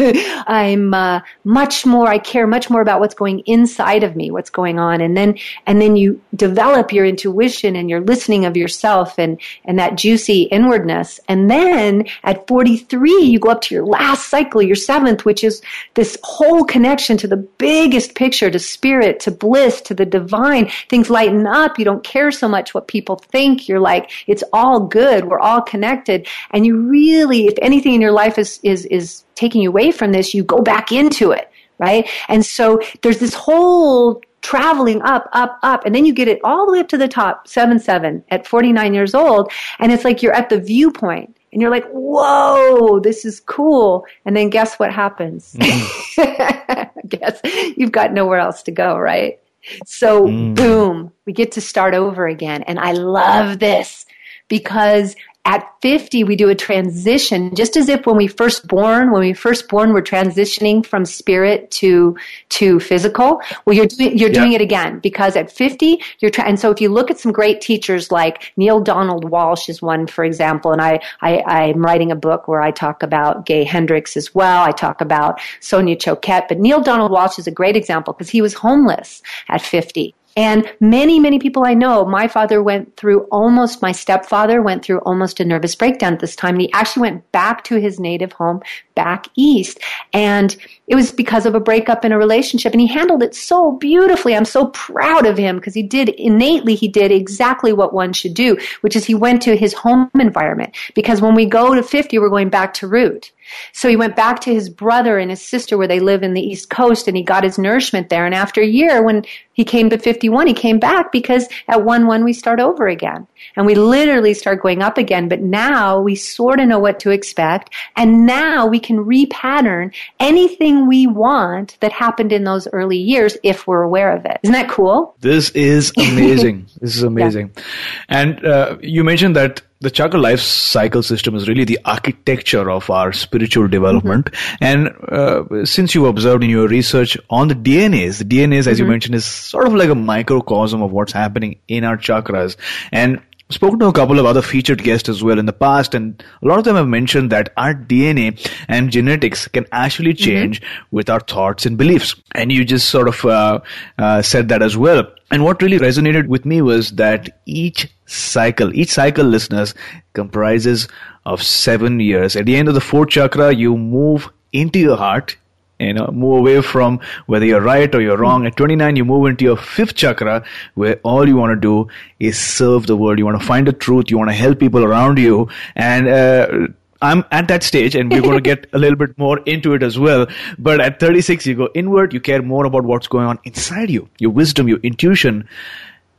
[0.47, 4.51] I'm, uh, much more, I care much more about what's going inside of me, what's
[4.51, 5.01] going on.
[5.01, 9.79] And then, and then you develop your intuition and your listening of yourself and, and
[9.79, 11.21] that juicy inwardness.
[11.29, 15.63] And then at 43, you go up to your last cycle, your seventh, which is
[15.95, 20.71] this whole connection to the biggest picture, to spirit, to bliss, to the divine.
[20.89, 21.79] Things lighten up.
[21.79, 23.69] You don't care so much what people think.
[23.69, 25.27] You're like, it's all good.
[25.27, 26.27] We're all connected.
[26.51, 30.13] And you really, if anything in your life is, is, is taking you away from
[30.13, 32.09] this, you go back into it, right?
[32.29, 36.65] And so there's this whole traveling up, up, up, and then you get it all
[36.65, 40.23] the way up to the top, seven, seven, at 49 years old, and it's like
[40.23, 44.07] you're at the viewpoint, and you're like, whoa, this is cool.
[44.25, 45.55] And then guess what happens?
[45.55, 47.01] Mm-hmm.
[47.09, 47.41] guess
[47.77, 49.39] you've got nowhere else to go, right?
[49.85, 50.55] So mm.
[50.55, 52.63] boom, we get to start over again.
[52.65, 54.07] And I love this
[54.49, 59.23] because at 50 we do a transition just as if when we first born when
[59.23, 62.15] we first born we're transitioning from spirit to
[62.51, 63.41] to physical.
[63.65, 66.81] Well you're doing you're doing it again because at 50 you're tra- and so if
[66.81, 70.83] you look at some great teachers like Neale Donald Walsch is one for example and
[70.83, 74.63] I, I I'm writing a book where I talk about Gay Hendricks as well.
[74.63, 78.43] I talk about Sonia Choquette but Neale Donald Walsch is a great example because he
[78.43, 83.83] was homeless at 50 and many, many people I know, my father went through almost,
[83.83, 86.55] my stepfather went through almost a nervous breakdown at this time.
[86.55, 88.63] And he actually went back to his native home,
[88.95, 89.81] back east.
[90.13, 92.73] And it was because of a breakup in a relationship.
[92.73, 94.37] And he handled it so beautifully.
[94.37, 98.35] I'm so proud of him because he did innately, he did exactly what one should
[98.35, 100.77] do, which is he went to his home environment.
[100.95, 103.33] Because when we go to 50, we're going back to root.
[103.73, 106.41] So he went back to his brother and his sister where they live in the
[106.41, 108.27] East Coast and he got his nourishment there.
[108.27, 112.07] And after a year, when he came to 51, he came back because at 1
[112.07, 113.27] 1 we start over again.
[113.57, 115.29] And we literally start going up again.
[115.29, 117.75] But now we sort of know what to expect.
[117.97, 123.67] And now we can repattern anything we want that happened in those early years if
[123.67, 124.39] we're aware of it.
[124.43, 125.15] Isn't that cool?
[125.21, 126.67] This is amazing.
[126.81, 127.53] this is amazing.
[127.57, 127.63] Yeah.
[128.09, 132.91] And uh, you mentioned that the chakra life cycle system is really the architecture of
[132.91, 134.31] our spiritual development.
[134.31, 134.65] Mm-hmm.
[134.65, 138.85] And uh, since you observed in your research on the DNAs, the DNAs, as mm-hmm.
[138.85, 142.57] you mentioned, is sort of like a microcosm of what's happening in our chakras.
[142.93, 146.23] And spoken to a couple of other featured guests as well in the past, and
[146.43, 150.25] a lot of them have mentioned that our DNA and genetics can actually mm-hmm.
[150.25, 150.97] change mm-hmm.
[150.97, 152.15] with our thoughts and beliefs.
[152.33, 153.61] And you just sort of uh,
[153.99, 155.05] uh, said that as well.
[155.31, 159.75] And what really resonated with me was that each cycle, each cycle, listeners,
[160.13, 160.89] comprises
[161.27, 162.35] of seven years.
[162.37, 165.37] At the end of the fourth chakra, you move into your heart
[165.81, 168.47] you know move away from whether you're right or you're wrong.
[168.47, 171.89] At 29 you move into your fifth chakra where all you want to do
[172.19, 173.19] is serve the world.
[173.19, 174.11] You want to find the truth.
[174.11, 175.49] You want to help people around you.
[175.75, 176.69] And uh,
[177.03, 179.83] I'm at that stage and we're going to get a little bit more into it
[179.83, 180.27] as well.
[180.59, 184.09] But at 36, you go inward, you care more about what's going on inside you,
[184.19, 185.49] your wisdom, your intuition.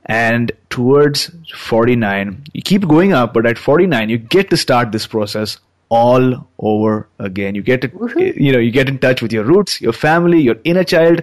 [0.06, 5.06] And towards 49, you keep going up, but at 49, you get to start this
[5.06, 5.60] process
[5.91, 7.54] all over again.
[7.54, 7.93] You get it,
[8.38, 11.21] you know, you get in touch with your roots, your family, your inner child,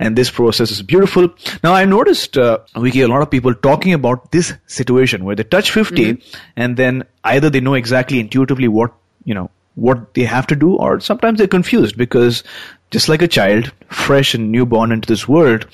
[0.00, 1.28] and this process is beautiful.
[1.62, 5.44] Now, I noticed, uh, Vicki, a lot of people talking about this situation where they
[5.44, 6.38] touch 50 mm-hmm.
[6.56, 8.92] and then either they know exactly intuitively what,
[9.24, 12.42] you know, what they have to do, or sometimes they're confused because
[12.90, 15.64] just like a child, fresh and newborn into this world,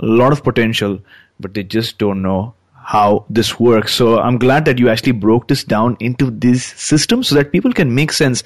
[0.00, 1.00] a lot of potential,
[1.40, 2.54] but they just don't know
[2.90, 3.94] how this works.
[3.94, 7.72] So I'm glad that you actually broke this down into these systems so that people
[7.72, 8.42] can make sense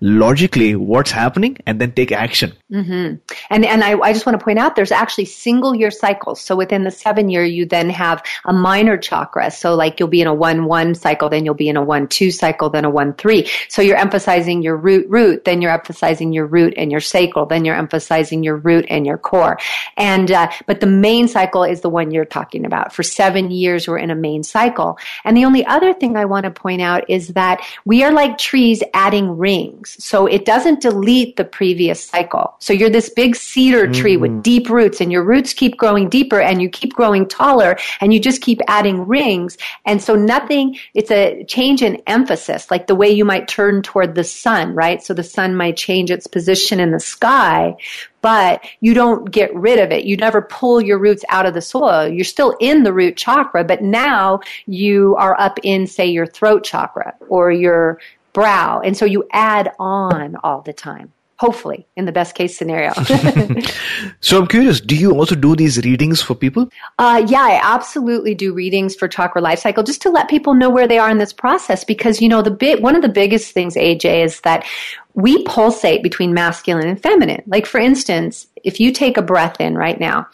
[0.00, 2.52] logically what's happening and then take action.
[2.70, 3.16] Mm-hmm.
[3.50, 6.40] And and I, I just want to point out there's actually single year cycles.
[6.40, 9.50] So within the seven year, you then have a minor chakra.
[9.50, 12.06] So like you'll be in a one one cycle, then you'll be in a one
[12.06, 13.48] two cycle, then a one three.
[13.68, 17.64] So you're emphasizing your root root, then you're emphasizing your root and your sacral, then
[17.64, 19.58] you're emphasizing your root and your core.
[19.96, 22.92] And uh, but the main cycle is the one you're talking about.
[22.92, 24.98] For seven years, we're in a main cycle.
[25.24, 28.38] And the only other thing I want to point out is that we are like
[28.38, 29.87] trees adding rings.
[29.98, 32.56] So it doesn't delete the previous cycle.
[32.58, 34.22] So you're this big cedar tree mm-hmm.
[34.22, 38.12] with deep roots and your roots keep growing deeper and you keep growing taller and
[38.12, 39.56] you just keep adding rings.
[39.86, 44.14] And so nothing, it's a change in emphasis, like the way you might turn toward
[44.14, 45.02] the sun, right?
[45.02, 47.76] So the sun might change its position in the sky,
[48.20, 50.04] but you don't get rid of it.
[50.04, 52.08] You never pull your roots out of the soil.
[52.08, 56.64] You're still in the root chakra, but now you are up in, say, your throat
[56.64, 58.00] chakra or your
[58.38, 58.80] brow.
[58.80, 62.92] And so you add on all the time hopefully in the best case scenario
[64.20, 68.34] so i'm curious do you also do these readings for people uh, yeah i absolutely
[68.34, 71.18] do readings for chakra life cycle just to let people know where they are in
[71.18, 74.66] this process because you know the bit one of the biggest things aj is that
[75.14, 79.76] we pulsate between masculine and feminine like for instance if you take a breath in
[79.76, 80.26] right now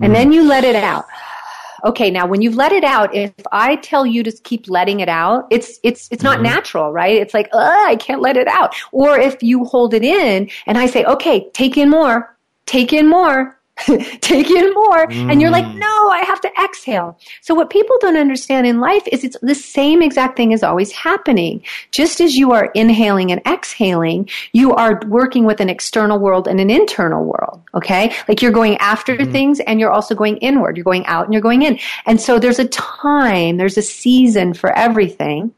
[0.00, 0.16] and mm.
[0.16, 1.04] then you let it out
[1.84, 5.08] okay, now when you've let it out, if I tell you to keep letting it
[5.08, 6.44] out, it's, it's, it's not mm-hmm.
[6.44, 7.16] natural, right?
[7.16, 8.74] It's like, I can't let it out.
[8.92, 13.08] Or if you hold it in and I say, okay, take in more, take in
[13.08, 13.59] more,
[14.20, 15.06] take in more.
[15.06, 15.32] Mm.
[15.32, 15.78] And you're like, mm.
[15.78, 17.18] no, I have to exhale.
[17.40, 20.92] So what people don't understand in life is it's the same exact thing is always
[20.92, 21.62] happening.
[21.90, 26.60] Just as you are inhaling and exhaling, you are working with an external world and
[26.60, 27.62] an internal world.
[27.74, 28.14] Okay.
[28.28, 29.30] Like you're going after mm.
[29.30, 30.76] things and you're also going inward.
[30.76, 31.78] You're going out and you're going in.
[32.06, 35.52] And so there's a time, there's a season for everything.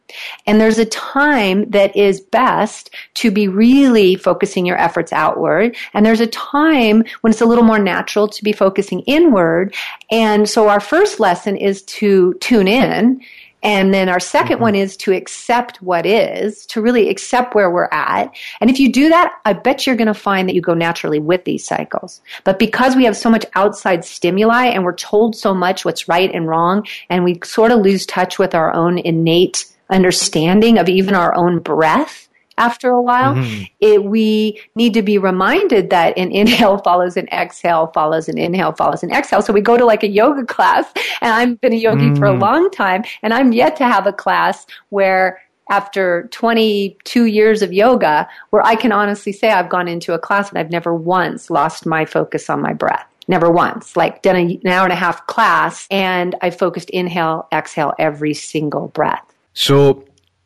[0.47, 5.77] And there's a time that is best to be really focusing your efforts outward.
[5.95, 9.75] And there's a time when it's a little more natural to be focusing inward.
[10.11, 13.21] And so our first lesson is to tune in.
[13.63, 14.61] And then our 2nd mm-hmm.
[14.61, 18.35] one is to accept what is, to really accept where we're at.
[18.61, 21.21] And if you do that, I bet you're going to find that you go naturally
[21.21, 22.21] with these cycles.
[22.45, 26.31] But because we have so much outside stimuli and we're told so much what's right
[26.33, 31.15] and wrong, and we sort of lose touch with our own innate understanding of even
[31.15, 32.29] our own breath
[32.59, 33.65] after a while, mm-hmm.
[33.81, 38.73] it, we need to be reminded that an inhale follows an exhale, follows an inhale,
[38.73, 39.43] follows an exhale.
[39.43, 40.85] So we go to like a yoga class,
[41.21, 42.19] and I've been a yogi mm.
[42.19, 42.41] for a mm.
[42.41, 48.29] long time, and I'm yet to have a class where after 22 years of yoga,
[48.51, 51.87] where I can honestly say I've gone into a class and I've never once lost
[51.87, 53.07] my focus on my breath.
[53.29, 53.97] Never once.
[53.97, 58.89] Like done an hour and a half class and I focused inhale, exhale every single
[58.89, 59.32] breath.
[59.55, 60.05] So,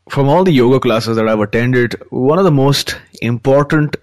[0.09, 3.97] from all the yoga classes that I've attended, one of the most important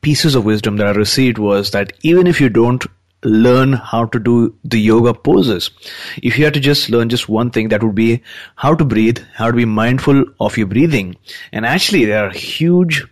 [0.00, 2.84] pieces of wisdom that I received was that even if you don't
[3.24, 5.70] learn how to do the yoga poses,
[6.22, 8.22] if you had to just learn just one thing, that would be
[8.56, 11.16] how to breathe, how to be mindful of your breathing.
[11.52, 13.06] And actually, there are huge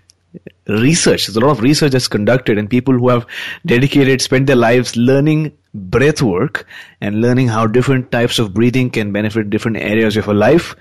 [0.67, 1.27] research.
[1.27, 3.27] There's a lot of research that's conducted and people who have
[3.67, 6.67] dedicated, spent their lives learning breath work
[7.01, 10.75] and learning how different types of breathing can benefit different areas of your life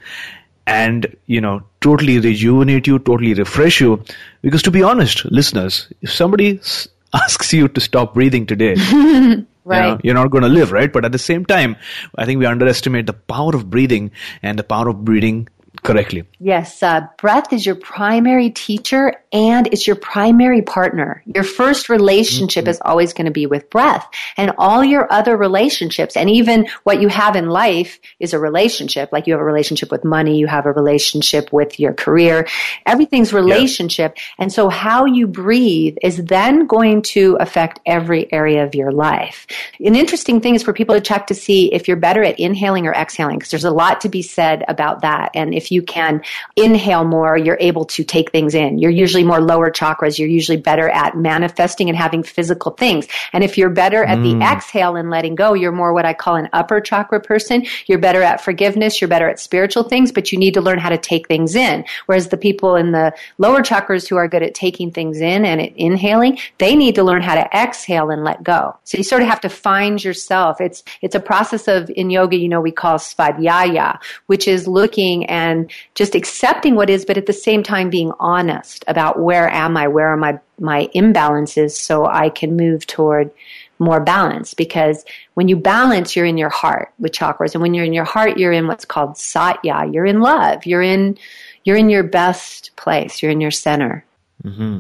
[0.68, 4.04] and you know totally rejuvenate you totally refresh you.
[4.42, 6.60] Because to be honest listeners if somebody
[7.14, 10.94] asks you to stop breathing today right you know, you're not going to live right?
[10.94, 11.76] But at the same time
[12.16, 14.12] i think we underestimate the power of breathing
[14.44, 15.48] and the power of breathing
[15.84, 16.24] correctly.
[16.40, 21.24] Yes, uh, breath is your primary teacher and it's your primary partner.
[21.26, 22.72] Your first relationship mm-hmm.
[22.72, 24.08] is always going to be with breath.
[24.38, 29.10] And all your other relationships, and even what you have in life is a relationship.
[29.12, 32.48] Like you have a relationship with money, you have a relationship with your career.
[32.86, 34.14] Everything's relationship.
[34.16, 34.24] Yeah.
[34.40, 39.46] And so how you breathe is then going to affect every area of your life.
[39.80, 42.88] An interesting thing is for people to check to see if you're better at inhaling
[42.88, 45.32] or exhaling, because there's a lot to be said about that.
[45.36, 46.22] And if you can
[46.56, 48.80] inhale more, you're able to take things in.
[48.80, 50.20] You're usually more lower chakras.
[50.20, 53.08] You're usually better at manifesting and having physical things.
[53.34, 54.40] And if you're better at mm.
[54.40, 57.66] the exhale and letting go, you're more what I call an upper chakra person.
[57.88, 59.02] You're better at forgiveness.
[59.02, 61.84] You're better at spiritual things, but you need to learn how to take things in.
[62.06, 65.62] Whereas the people in the lower chakras who are good at taking things in and
[65.62, 68.78] at inhaling, they need to learn how to exhale and let go.
[68.84, 70.62] So you sort of have to find yourself.
[70.62, 75.26] It's, it's a process of, in yoga, you know, we call svadhyaya, which is looking
[75.26, 79.50] and and just accepting what is, but at the same time being honest about where
[79.50, 83.32] am I, where are my, my imbalances so I can move toward
[83.80, 87.54] more balance because when you balance, you're in your heart with chakras.
[87.54, 89.90] And when you're in your heart, you're in what's called satya.
[89.92, 90.66] You're in love.
[90.66, 91.18] You're in,
[91.64, 93.22] you're in your best place.
[93.22, 94.06] You're in your center.
[94.44, 94.80] Mm-hmm.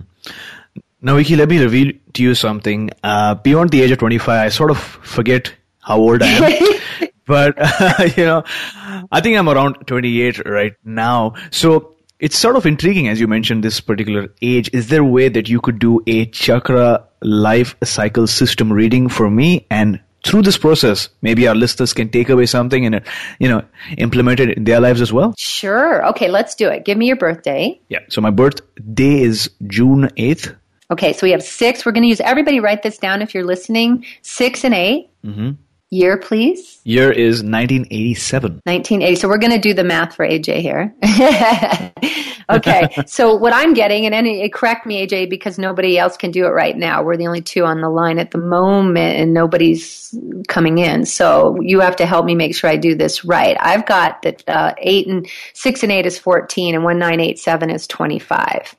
[1.01, 2.89] Now, Vicki, let me reveal to you something.
[3.03, 7.09] Uh, beyond the age of 25, I sort of forget how old I am.
[7.25, 8.43] but uh, you know,
[9.11, 11.35] I think I'm around 28 right now.
[11.51, 14.69] So it's sort of intriguing as you mentioned this particular age.
[14.73, 19.29] Is there a way that you could do a chakra life cycle system reading for
[19.29, 23.01] me and through this process, maybe our listeners can take away something and,
[23.39, 23.63] you know,
[23.97, 25.33] implement it in their lives as well?
[25.37, 26.05] Sure.
[26.07, 26.83] Okay, let's do it.
[26.83, 27.79] Give me your birthday.
[27.87, 27.99] Yeah.
[28.09, 30.55] So my birthday is June 8th.
[30.91, 31.85] Okay, so we have six.
[31.85, 34.05] We're going to use everybody write this down if you're listening.
[34.21, 35.51] Six and 8 Mm-hmm.
[35.91, 36.79] Year, please.
[36.83, 38.61] Year is 1987.
[38.63, 39.15] 1980.
[39.15, 40.93] So we're going to do the math for AJ here.
[42.49, 43.03] okay.
[43.07, 46.49] so what I'm getting, and any, correct me, AJ, because nobody else can do it
[46.49, 47.01] right now.
[47.01, 50.15] We're the only two on the line at the moment, and nobody's
[50.47, 51.07] coming in.
[51.07, 53.57] So you have to help me make sure I do this right.
[53.59, 57.39] I've got that uh, eight and six and eight is 14, and one nine eight
[57.39, 58.75] seven is 25.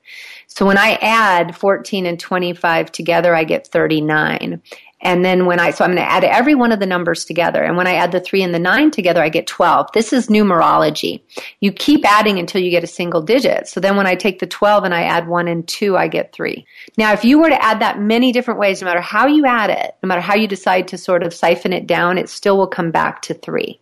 [0.47, 4.61] So when I add 14 and 25 together, I get 39.
[5.03, 7.62] And then when I, so I'm going to add every one of the numbers together.
[7.62, 9.88] And when I add the three and the nine together, I get 12.
[9.94, 11.22] This is numerology.
[11.61, 13.66] You keep adding until you get a single digit.
[13.66, 16.32] So then when I take the 12 and I add one and two, I get
[16.32, 16.66] three.
[16.98, 19.70] Now, if you were to add that many different ways, no matter how you add
[19.70, 22.66] it, no matter how you decide to sort of siphon it down, it still will
[22.66, 23.80] come back to three.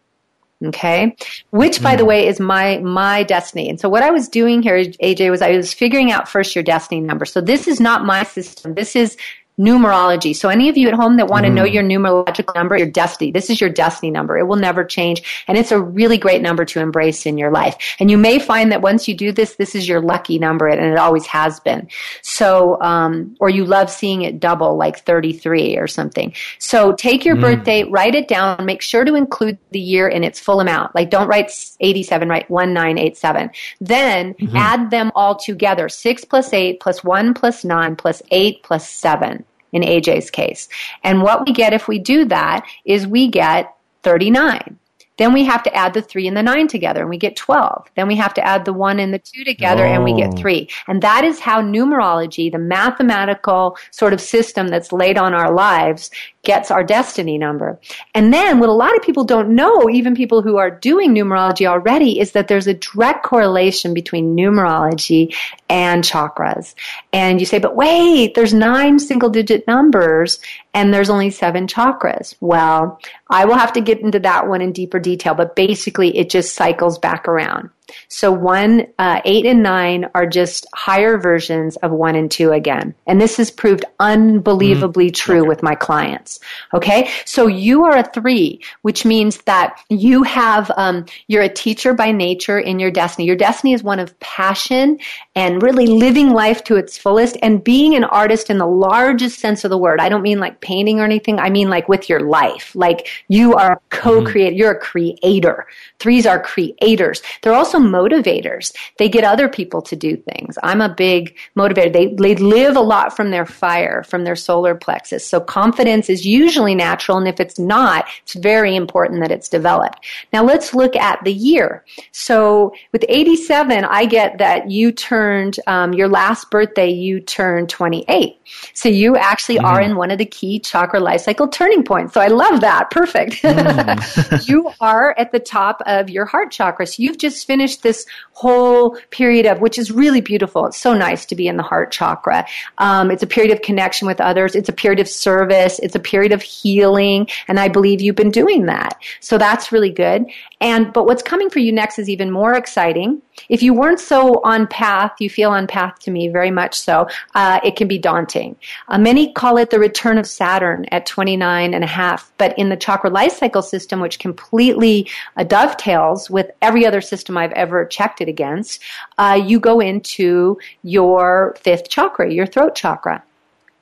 [0.64, 1.16] Okay.
[1.50, 2.08] Which, by the hmm.
[2.08, 3.68] way, is my, my destiny.
[3.68, 6.64] And so what I was doing here, AJ, was I was figuring out first your
[6.64, 7.24] destiny number.
[7.24, 8.74] So this is not my system.
[8.74, 9.16] This is
[9.58, 10.34] numerology.
[10.34, 13.32] So any of you at home that want to know your numerological number, your destiny,
[13.32, 14.38] this is your destiny number.
[14.38, 15.44] It will never change.
[15.48, 17.76] And it's a really great number to embrace in your life.
[17.98, 20.80] And you may find that once you do this, this is your lucky number and
[20.80, 21.88] it always has been.
[22.22, 26.32] So, um, or you love seeing it double like 33 or something.
[26.58, 27.40] So take your mm.
[27.40, 30.94] birthday, write it down, make sure to include the year in its full amount.
[30.94, 31.50] Like don't write
[31.80, 33.50] 87, write 1987.
[33.80, 34.56] Then mm-hmm.
[34.56, 35.88] add them all together.
[35.88, 40.68] 6 plus 8 plus 1 plus 9 plus 8 plus 7 in AJ's case.
[41.04, 44.78] And what we get if we do that is we get 39.
[45.18, 47.90] Then we have to add the 3 and the 9 together and we get 12.
[47.96, 49.90] Then we have to add the 1 and the 2 together oh.
[49.90, 50.68] and we get 3.
[50.86, 56.10] And that is how numerology, the mathematical sort of system that's laid on our lives,
[56.44, 57.78] gets our destiny number.
[58.14, 61.66] And then what a lot of people don't know, even people who are doing numerology
[61.66, 65.34] already, is that there's a direct correlation between numerology
[65.68, 66.74] and chakras.
[67.12, 70.40] And you say, but wait, there's nine single digit numbers
[70.74, 72.34] and there's only seven chakras.
[72.40, 73.00] Well,
[73.30, 76.54] I will have to get into that one in deeper detail, but basically it just
[76.54, 77.70] cycles back around.
[78.08, 82.94] So one, uh, eight and nine are just higher versions of one and two again.
[83.06, 85.48] And this has proved unbelievably mm true okay.
[85.48, 86.38] with my clients.
[86.74, 87.10] Okay.
[87.24, 92.12] So you are a three, which means that you have, um, you're a teacher by
[92.12, 93.26] nature in your destiny.
[93.26, 94.98] Your destiny is one of passion
[95.34, 99.64] and really living life to its fullest and being an artist in the largest sense
[99.64, 100.00] of the word.
[100.00, 101.38] I don't mean like painting or anything.
[101.38, 102.74] I mean like with your life.
[102.74, 104.54] Like you are a co-creator.
[104.54, 105.66] mm You're a creator.
[105.98, 107.22] Threes are creators.
[107.42, 108.72] They're also motivators.
[108.98, 110.56] They get other people to do things.
[110.62, 111.92] I'm a big motivator.
[111.92, 115.26] They, they live a lot from their fire, from their solar plexus.
[115.26, 117.18] So confidence is usually natural.
[117.18, 120.04] And if it's not, it's very important that it's developed.
[120.32, 121.84] Now let's look at the year.
[122.12, 128.36] So with 87, I get that you turned, um, your last birthday, you turned 28.
[128.74, 129.64] So you actually mm.
[129.64, 132.14] are in one of the key chakra life cycle turning points.
[132.14, 132.90] So I love that.
[132.90, 133.42] Perfect.
[133.42, 134.48] Mm.
[134.48, 136.86] you are at the top of your heart chakra.
[136.86, 140.66] So you've just finished this whole period of, which is really beautiful.
[140.66, 142.46] It's so nice to be in the heart chakra.
[142.78, 144.54] Um, it's a period of connection with others.
[144.54, 145.80] It's a period of service.
[145.80, 147.28] It's a period of healing.
[147.48, 149.00] And I believe you've been doing that.
[149.20, 150.26] So that's really good.
[150.60, 153.22] And, but what's coming for you next is even more exciting.
[153.48, 157.08] If you weren't so on path, you feel on path to me very much so,
[157.34, 158.56] uh, it can be daunting.
[158.88, 162.70] Uh, many call it the return of Saturn at 29 and a half, but in
[162.70, 167.84] the chakra life cycle system, which completely uh, dovetails with every other system I've ever
[167.84, 168.82] checked it against,
[169.16, 173.22] uh, you go into your fifth chakra, your throat chakra.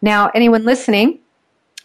[0.03, 1.20] Now, anyone listening,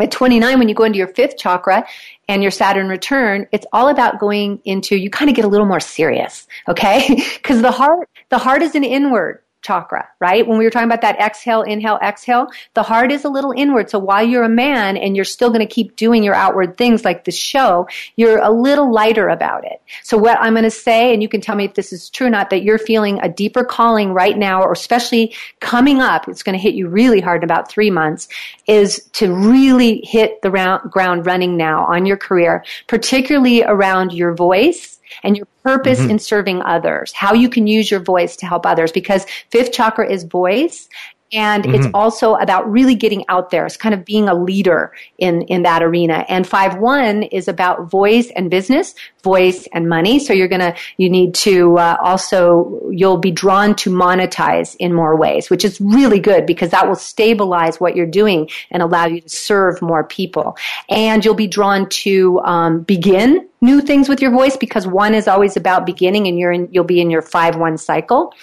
[0.02, 1.86] at 29, when you go into your fifth chakra
[2.28, 5.68] and your Saturn return, it's all about going into, you kind of get a little
[5.68, 7.24] more serious, okay?
[7.42, 10.48] Because the heart, the heart is an inward chakra, right?
[10.48, 13.90] When we were talking about that exhale, inhale, exhale, the heart is a little inward.
[13.90, 17.06] So while you're a man and you're still going to keep doing your outward things
[17.06, 19.82] like the show, you're a little lighter about it.
[20.04, 22.28] So what I'm going to say, and you can tell me if this is true
[22.28, 26.44] or not, that you're feeling a deeper calling right now, or especially coming up, it's
[26.44, 28.28] going to hit you really hard in about three months,
[28.68, 34.34] is to really hit the round, ground running now on your career, particularly around your
[34.34, 36.12] voice and your purpose mm-hmm.
[36.12, 40.10] in serving others, how you can use your voice to help others because fifth chakra
[40.10, 40.90] is voice
[41.32, 41.76] And mm-hmm.
[41.76, 43.66] it's also about really getting out there.
[43.66, 46.26] It's kind of being a leader in, in that arena.
[46.28, 48.94] And 5-1 is about voice and business,
[49.24, 50.20] voice and money.
[50.20, 55.16] So you're gonna, you need to uh, also, you'll be drawn to monetize in more
[55.16, 59.22] ways, which is really good because that will stabilize what you're doing and allow you
[59.22, 60.58] to serve more people.
[60.90, 65.28] And you'll be drawn to um, begin new things with your voice because one is
[65.28, 68.34] always about beginning and you're in, you'll be in your 5-1 cycle.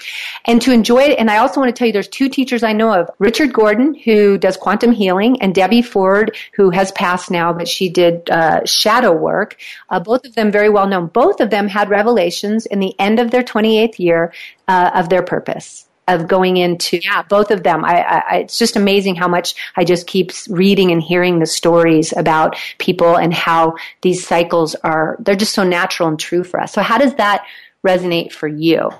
[0.45, 2.73] And to enjoy it, and I also want to tell you there's two teachers I
[2.73, 7.53] know of, Richard Gordon, who does quantum healing, and Debbie Ford, who has passed now,
[7.53, 9.57] but she did uh, shadow work.
[9.91, 11.07] Uh, both of them very well known.
[11.09, 14.33] Both of them had revelations in the end of their 28th year
[14.67, 17.23] uh, of their purpose of going into yeah.
[17.23, 17.85] both of them.
[17.85, 22.13] I, I, it's just amazing how much i just keep reading and hearing the stories
[22.17, 26.73] about people and how these cycles are they're just so natural and true for us.
[26.73, 27.45] So how does that
[27.87, 28.91] resonate for you?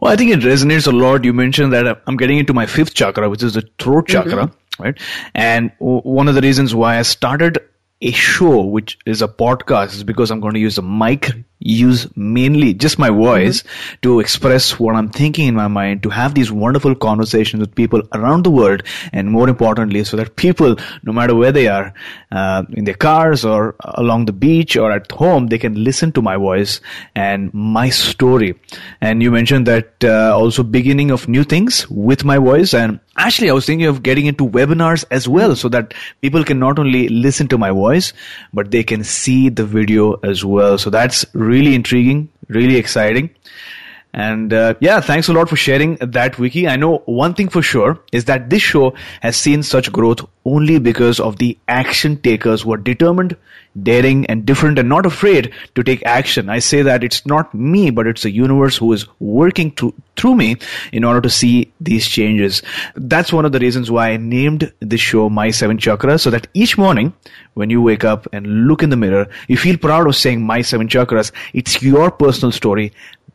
[0.00, 1.24] Well i think it resonates a lot.
[1.24, 4.30] You mentioned that i'm getting into my fifth chakra which is the throat mm-hmm.
[4.30, 4.96] chakra right?
[5.34, 7.58] And one of the reasons why i started
[8.00, 11.30] a show which is a podcast is because I'm going to use a mic,
[11.60, 13.94] use mainly just my voice mm-hmm.
[14.02, 18.02] to express what I'm thinking in my mind, to have these wonderful conversations with people
[18.12, 18.82] around the world,
[19.12, 21.92] and more importantly, so that people, no matter where they are,
[22.30, 26.22] uh, in their cars or along the beach or at home, they can listen to
[26.22, 26.80] my voice
[27.14, 28.54] and my story.
[29.00, 33.50] And you mentioned that uh, also beginning of new things with my voice and Actually,
[33.50, 35.92] I was thinking of getting into webinars as well so that
[36.22, 38.12] people can not only listen to my voice,
[38.52, 40.78] but they can see the video as well.
[40.78, 43.30] So that's really intriguing, really exciting.
[44.14, 46.66] And uh, yeah, thanks a lot for sharing that, Vicki.
[46.66, 50.78] I know one thing for sure is that this show has seen such growth only
[50.78, 53.36] because of the action takers who are determined,
[53.82, 56.48] daring, and different and not afraid to take action.
[56.48, 60.36] I say that it's not me, but it's the universe who is working to, through
[60.36, 60.56] me
[60.90, 62.62] in order to see these changes.
[62.96, 66.48] That's one of the reasons why I named this show My Seven Chakras so that
[66.54, 67.12] each morning
[67.54, 70.62] when you wake up and look in the mirror, you feel proud of saying My
[70.62, 71.30] Seven Chakras.
[71.52, 72.92] It's your personal story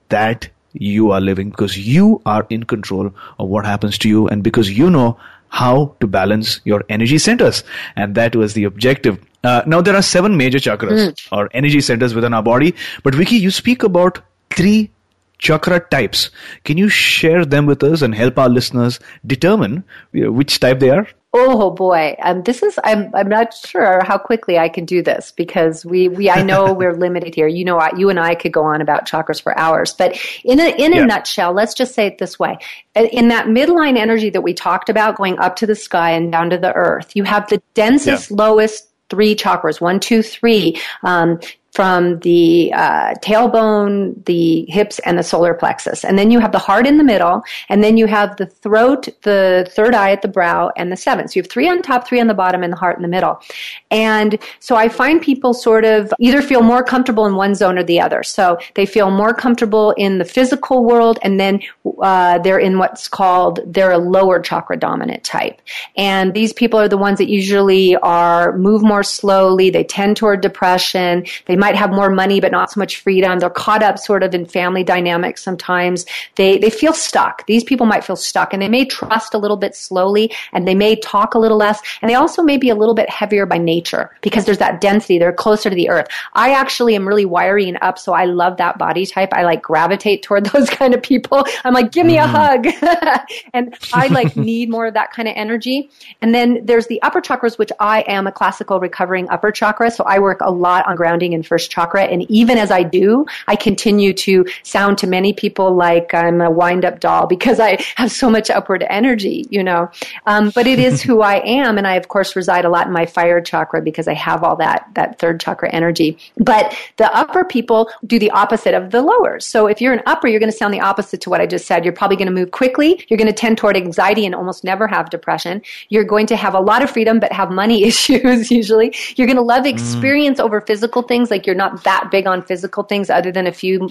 [0.09, 4.43] that you are living because you are in control of what happens to you and
[4.43, 5.17] because you know
[5.49, 7.63] how to balance your energy centers.
[7.95, 9.24] And that was the objective.
[9.43, 11.28] Uh, now there are seven major chakras mm.
[11.32, 12.74] or energy centers within our body.
[13.03, 14.19] But Vicki, you speak about
[14.49, 14.89] three
[15.38, 16.32] chakra types.
[16.63, 21.07] Can you share them with us and help our listeners determine which type they are?
[21.36, 25.31] Oh boy, um, this is I'm I'm not sure how quickly I can do this
[25.31, 27.47] because we we I know we're limited here.
[27.47, 30.69] You know, you and I could go on about chakras for hours, but in a
[30.77, 31.05] in a yeah.
[31.05, 32.59] nutshell, let's just say it this way:
[32.95, 36.51] in that midline energy that we talked about, going up to the sky and down
[36.51, 38.38] to the earth, you have the densest, yeah.
[38.38, 41.39] lowest three chakras one two three um,
[41.74, 46.05] from the uh, tailbone, the hips, and the solar plexus.
[46.05, 49.07] And then you have the heart in the middle, and then you have the throat,
[49.24, 51.32] the third eye at the brow, and the seventh.
[51.32, 53.07] So you have three on top, three on the bottom, and the heart in the
[53.07, 53.41] middle.
[53.89, 57.84] And so I find people sort of either feel more comfortable in one zone or
[57.84, 58.21] the other.
[58.21, 61.59] So they feel more comfortable in the physical world, and then
[62.01, 65.59] uh, they're in what's called they're a lower chakra dominant type.
[65.97, 69.69] And these people are the ones that usually are move more slowly.
[69.69, 71.26] They tend toward depression.
[71.45, 73.39] They might have more money but not so much freedom.
[73.39, 76.05] They're caught up sort of in family dynamics sometimes.
[76.36, 77.47] They, they feel stuck.
[77.47, 80.76] These people might feel stuck and they may trust a little bit slowly and they
[80.76, 83.57] may talk a little less and they also may be a little bit heavier by
[83.57, 85.18] nature because there's that density.
[85.18, 86.07] They're closer to the earth.
[86.34, 89.30] I actually am really wiry and up so I love that body type.
[89.32, 91.45] I like gravitate toward those kind of people.
[91.64, 92.76] I'm like, give me a mm-hmm.
[92.76, 93.22] hug.
[93.53, 95.89] and I like need more of that kind of energy.
[96.22, 99.91] And then there's the upper chakras, which I am a classical recovering upper chakra.
[99.91, 102.06] So I work a lot on grounding and first chakra.
[102.06, 106.49] And even as I do, I continue to sound to many people like I'm a
[106.49, 109.91] wind up doll because I have so much upward energy, you know.
[110.26, 111.78] Um, but it is who I am.
[111.78, 114.56] And I, of course, reside a lot in my fire chakra because I have all
[114.56, 116.18] that, that third chakra energy.
[116.38, 119.39] But the upper people do the opposite of the lower.
[119.39, 121.68] So if you're an upper, you're going to sound the opposite to what I just
[121.68, 121.84] said.
[121.84, 123.06] You're probably going to move quickly.
[123.10, 125.62] You're going to tend toward anxiety and almost never have depression.
[125.89, 128.95] You're going to have a lot of freedom, but have money issues usually.
[129.18, 129.70] You're going to love mm.
[129.70, 130.45] experience mm.
[130.45, 133.89] over physical things like you're not that big on physical things other than a few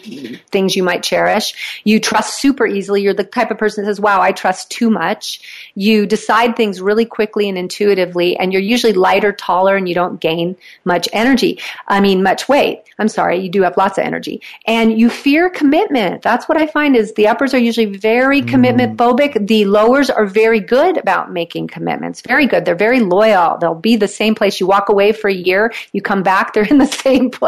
[0.50, 1.82] things you might cherish.
[1.84, 3.02] You trust super easily.
[3.02, 5.40] You're the type of person that says, wow, I trust too much.
[5.74, 10.20] You decide things really quickly and intuitively, and you're usually lighter, taller, and you don't
[10.20, 11.60] gain much energy.
[11.88, 12.82] I mean, much weight.
[12.98, 14.40] I'm sorry, you do have lots of energy.
[14.66, 16.22] And you fear commitment.
[16.22, 18.48] That's what I find is the uppers are usually very mm.
[18.48, 19.46] commitment phobic.
[19.46, 22.20] The lowers are very good about making commitments.
[22.20, 22.64] Very good.
[22.64, 23.58] They're very loyal.
[23.58, 24.60] They'll be the same place.
[24.60, 27.41] You walk away for a year, you come back, they're in the same place.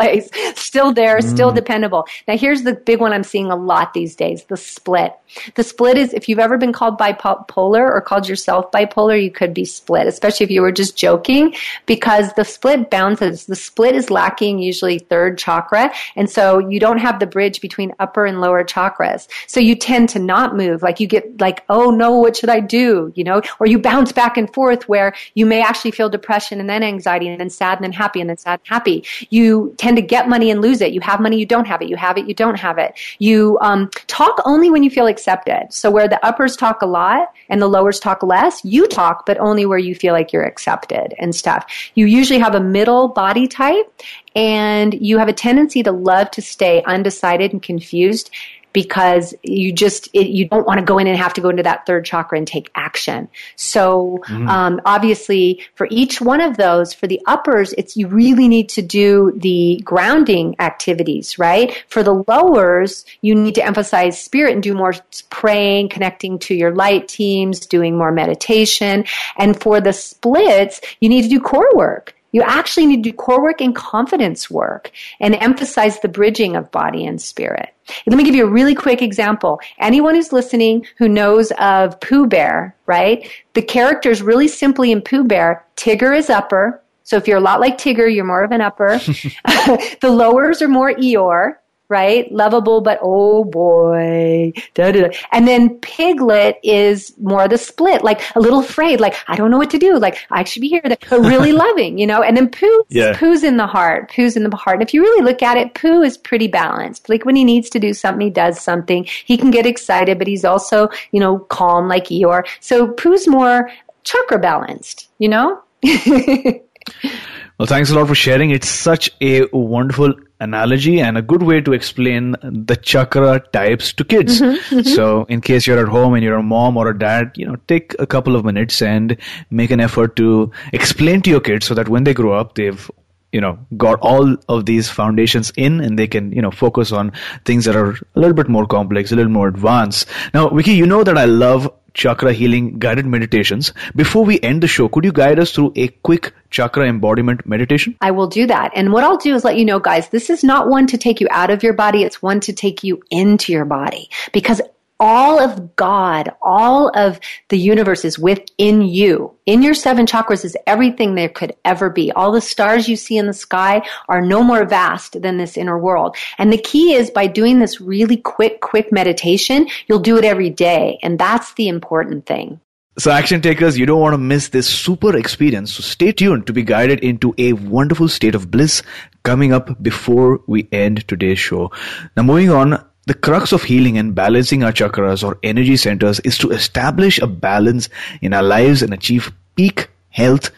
[0.55, 1.23] Still there, mm.
[1.23, 2.07] still dependable.
[2.27, 5.15] Now here's the big one I'm seeing a lot these days, the split.
[5.55, 9.55] The split is if you've ever been called bipolar or called yourself bipolar, you could
[9.55, 11.55] be split, especially if you were just joking,
[11.87, 13.47] because the split bounces.
[13.47, 17.93] The split is lacking usually third chakra, and so you don't have the bridge between
[17.99, 19.29] upper and lower chakras.
[19.47, 20.83] So you tend to not move.
[20.83, 23.13] Like you get like, oh no, what should I do?
[23.15, 26.69] You know, or you bounce back and forth where you may actually feel depression and
[26.69, 29.05] then anxiety and then sad and then happy and then sad and happy.
[29.31, 30.93] You tend to get money and lose it.
[30.93, 31.89] You have money, you don't have it.
[31.89, 32.95] You have it, you don't have it.
[33.19, 35.67] You um, talk only when you feel accepted.
[35.71, 39.37] So where the uppers talk a lot and the lowers talk less, you talk, but
[39.39, 41.67] only where you feel like you're accepted and stuff.
[41.95, 44.03] You usually have a middle body type
[44.35, 48.31] and you have a tendency to love to stay undecided and confused
[48.75, 51.63] because you just it, you don't want to go in and have to go into
[51.63, 53.29] that third chakra and take action.
[53.57, 54.49] So mm-hmm.
[54.49, 58.83] um, obviously, for each one of those, for the uppers, it's you really need to
[58.83, 61.83] do the grounding activities, right?
[61.89, 64.93] For the lowers, you need to emphasize spirit and do more
[65.31, 69.05] praying, connecting to your light teams, doing more meditation,
[69.39, 72.14] and for the splits, you need to do core work.
[72.35, 76.69] You actually need to do core work and confidence work and emphasize the bridging of
[76.73, 77.73] body and spirit.
[78.09, 79.61] Let me give you a really quick example.
[79.79, 83.31] Anyone who's listening who knows of Pooh Bear, right?
[83.53, 86.83] The characters really simply in Pooh Bear, Tigger is upper.
[87.05, 88.99] So if you're a lot like Tigger, you're more of an upper.
[88.99, 91.55] the lowers are more Eeyore
[91.89, 92.31] right?
[92.33, 94.53] Lovable, but oh boy.
[94.75, 95.17] Da, da, da.
[95.33, 99.59] And then Piglet is more the split, like a little afraid, like I don't know
[99.59, 102.23] what to do, like I should be here, but really loving, you know?
[102.23, 103.17] And then Pooh, yeah.
[103.17, 104.11] Pooh's in the heart.
[104.11, 104.77] Pooh's in the heart.
[104.77, 107.09] And if you really look at it, Pooh is pretty balanced.
[107.09, 109.05] Like when he needs to do something, he does something.
[109.25, 112.47] He can get excited, but he's also, you know, calm like Eeyore.
[112.61, 113.71] So Pooh's more
[114.05, 115.63] chakra balanced, you know?
[115.83, 118.51] well, thanks a lot for sharing.
[118.51, 124.05] It's such a wonderful analogy and a good way to explain the chakra types to
[124.05, 124.41] kids.
[124.41, 124.89] Mm-hmm, mm-hmm.
[124.89, 127.57] So, in case you're at home and you're a mom or a dad, you know,
[127.69, 129.17] take a couple of minutes and
[129.51, 132.91] make an effort to explain to your kids so that when they grow up, they've
[133.35, 137.13] you know got all of these foundations in and they can you know focus on
[137.45, 140.87] things that are a little bit more complex a little more advanced now vicki you
[140.93, 143.73] know that i love chakra healing guided meditations.
[143.97, 147.97] Before we end the show, could you guide us through a quick chakra embodiment meditation?
[148.01, 148.73] I will do that.
[148.75, 151.21] And what I'll do is let you know, guys, this is not one to take
[151.21, 152.03] you out of your body.
[152.03, 154.61] It's one to take you into your body because
[155.01, 157.19] all of God, all of
[157.49, 159.35] the universe is within you.
[159.47, 162.13] In your seven chakras is everything there could ever be.
[162.13, 165.79] All the stars you see in the sky are no more vast than this inner
[165.79, 166.17] world.
[166.39, 170.51] And the key is by doing this really quick, quick meditation, you'll do it every
[170.51, 170.99] day.
[171.03, 172.61] And that's the important thing.
[172.97, 175.73] So, action takers, you don't want to miss this super experience.
[175.73, 178.85] So, stay tuned to be guided into a wonderful state of bliss
[179.25, 181.73] coming up before we end today's show.
[182.17, 186.39] Now, moving on, the crux of healing and balancing our chakras or energy centers is
[186.39, 187.89] to establish a balance
[188.23, 190.51] in our lives and achieve peak health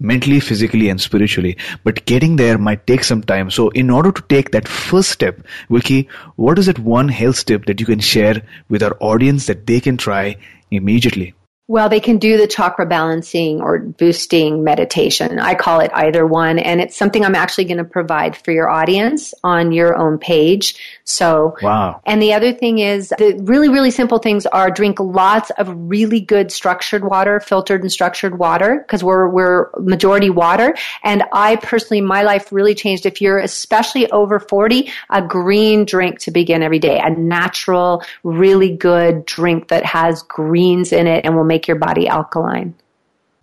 [0.00, 1.56] mentally, physically, and spiritually.
[1.82, 3.50] But getting there might take some time.
[3.50, 5.40] So, in order to take that first step,
[5.70, 9.66] Vicki, what is that one health tip that you can share with our audience that
[9.66, 10.36] they can try
[10.70, 11.34] immediately?
[11.66, 15.38] Well, they can do the chakra balancing or boosting meditation.
[15.38, 16.58] I call it either one.
[16.58, 20.76] And it's something I'm actually going to provide for your audience on your own page.
[21.04, 22.02] So, wow.
[22.04, 26.20] And the other thing is the really, really simple things are drink lots of really
[26.20, 30.76] good structured water, filtered and structured water, because we're, we're majority water.
[31.02, 33.06] And I personally, my life really changed.
[33.06, 38.76] If you're especially over 40, a green drink to begin every day, a natural, really
[38.76, 42.74] good drink that has greens in it and will make make your body alkaline.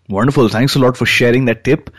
[0.09, 0.49] Wonderful.
[0.49, 1.89] Thanks a lot for sharing that tip.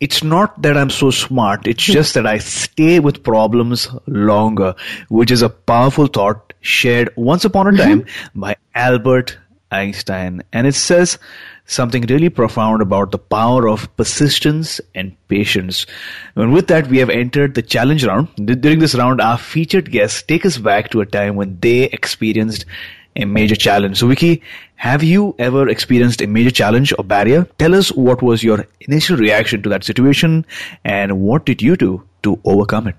[0.00, 1.68] It's not that I'm so smart.
[1.72, 4.74] It's just that I stay with problems longer,
[5.08, 8.00] which is a powerful thought shared once upon a mm-hmm.
[8.00, 9.38] time by Albert
[9.70, 10.42] Einstein.
[10.52, 11.18] And it says
[11.76, 15.86] something really profound about the power of persistence and patience.
[16.34, 18.28] And with that, we have entered the challenge round.
[18.36, 22.66] During this round, our featured guests take us back to a time when they experienced
[23.16, 23.98] a major challenge.
[23.98, 24.42] So, Vicki,
[24.76, 27.46] have you ever experienced a major challenge or barrier?
[27.58, 30.44] Tell us what was your initial reaction to that situation
[30.84, 32.96] and what did you do to overcome it?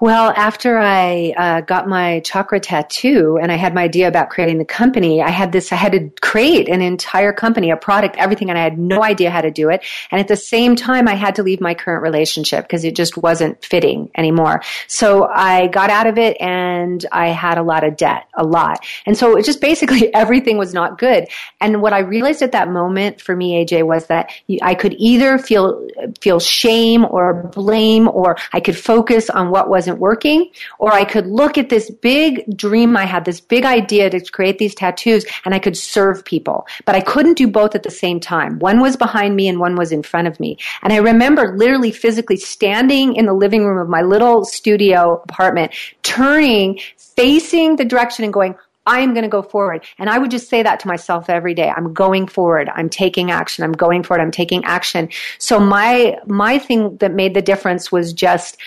[0.00, 4.58] Well, after I uh, got my chakra tattoo and I had my idea about creating
[4.58, 8.50] the company, I had this, I had to create an entire company, a product, everything,
[8.50, 9.84] and I had no idea how to do it.
[10.10, 13.16] And at the same time, I had to leave my current relationship because it just
[13.16, 14.62] wasn't fitting anymore.
[14.88, 18.84] So I got out of it and I had a lot of debt, a lot.
[19.06, 21.28] And so it just basically everything was not good.
[21.60, 25.38] And what I realized at that moment for me, AJ, was that I could either
[25.38, 25.86] feel,
[26.20, 31.04] feel shame or blame or I could focus on what was wasn't working, or I
[31.04, 35.26] could look at this big dream I had, this big idea to create these tattoos,
[35.44, 36.66] and I could serve people.
[36.86, 38.58] But I couldn't do both at the same time.
[38.60, 40.56] One was behind me and one was in front of me.
[40.82, 45.72] And I remember literally physically standing in the living room of my little studio apartment,
[46.02, 48.54] turning, facing the direction and going,
[48.86, 49.84] I am going to go forward.
[49.98, 51.70] And I would just say that to myself every day.
[51.74, 52.68] I'm going forward.
[52.74, 53.64] I'm taking action.
[53.64, 54.22] I'm going forward.
[54.22, 55.08] I'm taking action.
[55.38, 58.58] So my, my thing that made the difference was just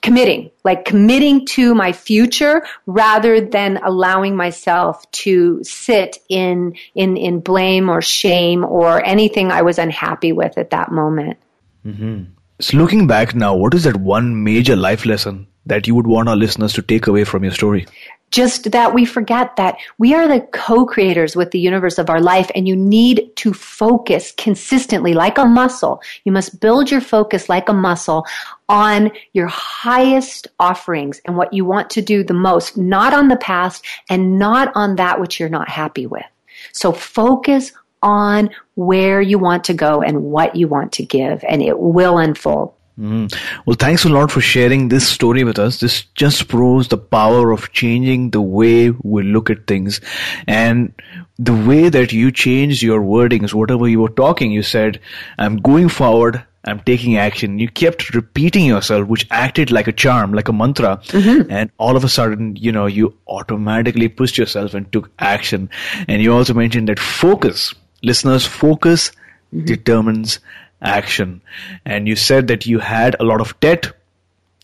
[0.00, 7.40] committing, like committing to my future rather than allowing myself to sit in, in, in
[7.40, 11.38] blame or shame or anything I was unhappy with at that moment.
[11.84, 12.24] Mm-hmm.
[12.60, 16.28] So looking back now, what is that one major life lesson that you would want
[16.28, 17.86] our listeners to take away from your story?
[18.30, 22.50] Just that we forget that we are the co-creators with the universe of our life
[22.54, 26.02] and you need to focus consistently like a muscle.
[26.24, 28.26] You must build your focus like a muscle
[28.68, 33.36] on your highest offerings and what you want to do the most, not on the
[33.36, 36.26] past and not on that which you're not happy with.
[36.72, 37.72] So focus
[38.02, 42.18] on where you want to go and what you want to give and it will
[42.18, 42.74] unfold.
[42.98, 43.32] Mm.
[43.64, 45.78] Well, thanks a lot for sharing this story with us.
[45.78, 50.00] This just proves the power of changing the way we look at things
[50.48, 50.92] and
[51.38, 55.00] the way that you changed your wordings, whatever you were talking, you said,
[55.38, 56.44] I'm going forward.
[56.64, 57.60] I'm taking action.
[57.60, 61.00] You kept repeating yourself, which acted like a charm, like a mantra.
[61.04, 61.50] Mm-hmm.
[61.50, 65.70] And all of a sudden, you know, you automatically pushed yourself and took action.
[66.08, 69.12] And you also mentioned that focus, listeners, focus
[69.54, 69.64] mm-hmm.
[69.64, 70.40] determines
[70.80, 71.42] action.
[71.84, 73.92] And you said that you had a lot of debt,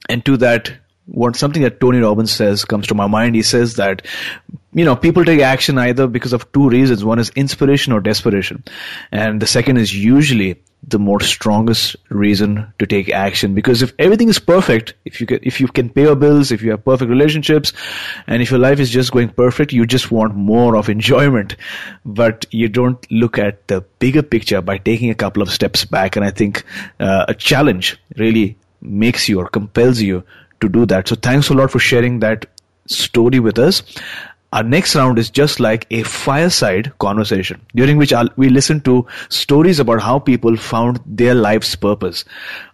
[0.09, 0.73] and to that,
[1.07, 3.35] what something that Tony Robbins says comes to my mind.
[3.35, 4.07] He says that
[4.73, 7.05] you know people take action either because of two reasons.
[7.05, 8.65] One is inspiration or desperation,
[9.13, 13.55] and the second is usually the more strongest reason to take action.
[13.55, 16.63] Because if everything is perfect if you can if you can pay your bills if
[16.63, 17.73] you have perfect relationships
[18.27, 21.57] and if your life is just going perfect you just want more of enjoyment.
[22.05, 26.17] But you don't look at the bigger picture by taking a couple of steps back.
[26.17, 26.65] And i think
[27.01, 30.25] uh, a challenge really makes you or compels you
[30.61, 31.09] to do that.
[31.09, 32.47] So thanks a lot for sharing that
[32.87, 33.83] story with us
[34.55, 39.05] our next round is just like a fireside conversation during which I'll, we listen to
[39.29, 42.25] stories about how people found their life's purpose.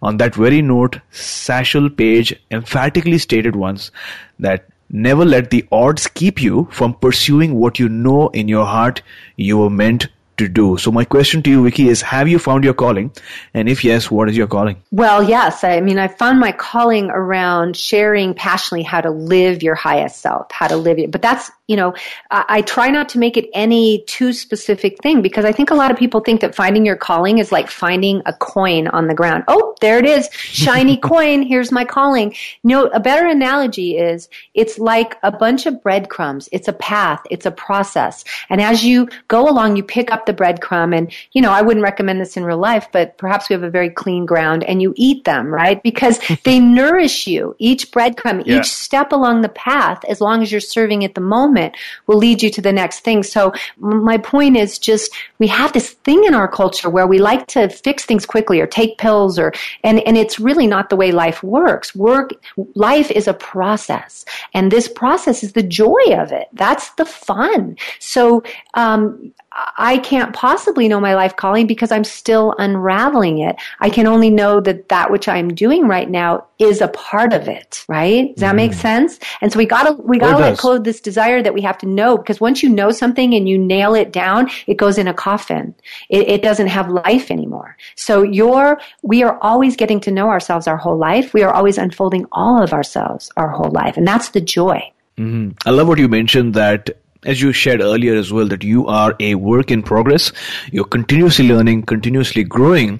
[0.03, 3.89] On that very note, Satchel Paige emphatically stated once
[4.37, 9.01] that never let the odds keep you from pursuing what you know in your heart
[9.35, 10.07] you were meant
[10.41, 10.77] to do.
[10.77, 13.11] So my question to you, Vicki, is have you found your calling?
[13.53, 14.81] And if yes, what is your calling?
[14.91, 15.63] Well, yes.
[15.63, 20.51] I mean, I found my calling around sharing passionately how to live your highest self,
[20.51, 21.11] how to live it.
[21.11, 21.93] But that's you know,
[22.29, 25.73] I, I, try not to make it any too specific thing because I think a
[25.73, 29.13] lot of people think that finding your calling is like finding a coin on the
[29.13, 29.45] ground.
[29.47, 30.29] Oh, there it is.
[30.33, 31.43] Shiny coin.
[31.43, 32.35] Here's my calling.
[32.65, 36.49] No, a better analogy is it's like a bunch of breadcrumbs.
[36.51, 37.21] It's a path.
[37.31, 38.25] It's a process.
[38.49, 41.85] And as you go along, you pick up the breadcrumb and, you know, I wouldn't
[41.85, 44.93] recommend this in real life, but perhaps we have a very clean ground and you
[44.97, 45.81] eat them, right?
[45.81, 47.55] Because they nourish you.
[47.59, 48.59] Each breadcrumb, yeah.
[48.59, 52.17] each step along the path, as long as you're serving at the moment, moment will
[52.17, 53.23] lead you to the next thing.
[53.23, 57.47] So my point is just we have this thing in our culture where we like
[57.47, 59.53] to fix things quickly or take pills or
[59.83, 61.95] and and it's really not the way life works.
[61.95, 62.31] Work
[62.75, 66.47] life is a process, and this process is the joy of it.
[66.53, 67.77] That's the fun.
[67.99, 68.43] So
[68.73, 69.33] um,
[69.77, 73.57] I can't possibly know my life calling because I'm still unraveling it.
[73.81, 77.49] I can only know that that which I'm doing right now is a part of
[77.49, 78.33] it, right?
[78.33, 78.57] Does that mm.
[78.57, 79.19] make sense?
[79.41, 81.85] And so we gotta, we gotta let go of this desire that we have to
[81.85, 85.13] know because once you know something and you nail it down, it goes in a
[85.13, 85.75] coffin.
[86.09, 87.77] It, it doesn't have life anymore.
[87.95, 91.33] So you're, we are always getting to know ourselves our whole life.
[91.33, 93.97] We are always unfolding all of ourselves our whole life.
[93.97, 94.91] And that's the joy.
[95.17, 95.57] Mm-hmm.
[95.67, 96.89] I love what you mentioned that
[97.23, 100.31] as you shared earlier as well, that you are a work in progress.
[100.71, 102.99] You're continuously learning, continuously growing.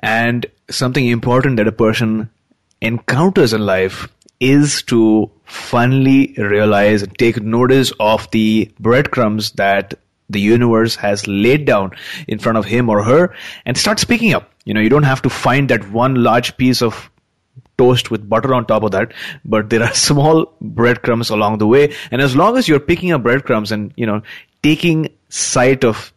[0.00, 2.30] And something important that a person
[2.80, 4.08] encounters in life
[4.40, 9.94] is to finally realize and take notice of the breadcrumbs that
[10.30, 11.92] the universe has laid down
[12.26, 13.34] in front of him or her
[13.66, 14.50] and start speaking up.
[14.64, 17.10] You know, you don't have to find that one large piece of
[17.76, 19.12] toast with butter on top of that,
[19.44, 21.94] but there are small breadcrumbs along the way.
[22.10, 24.22] And as long as you're picking up breadcrumbs and, you know,
[24.62, 26.12] taking sight of,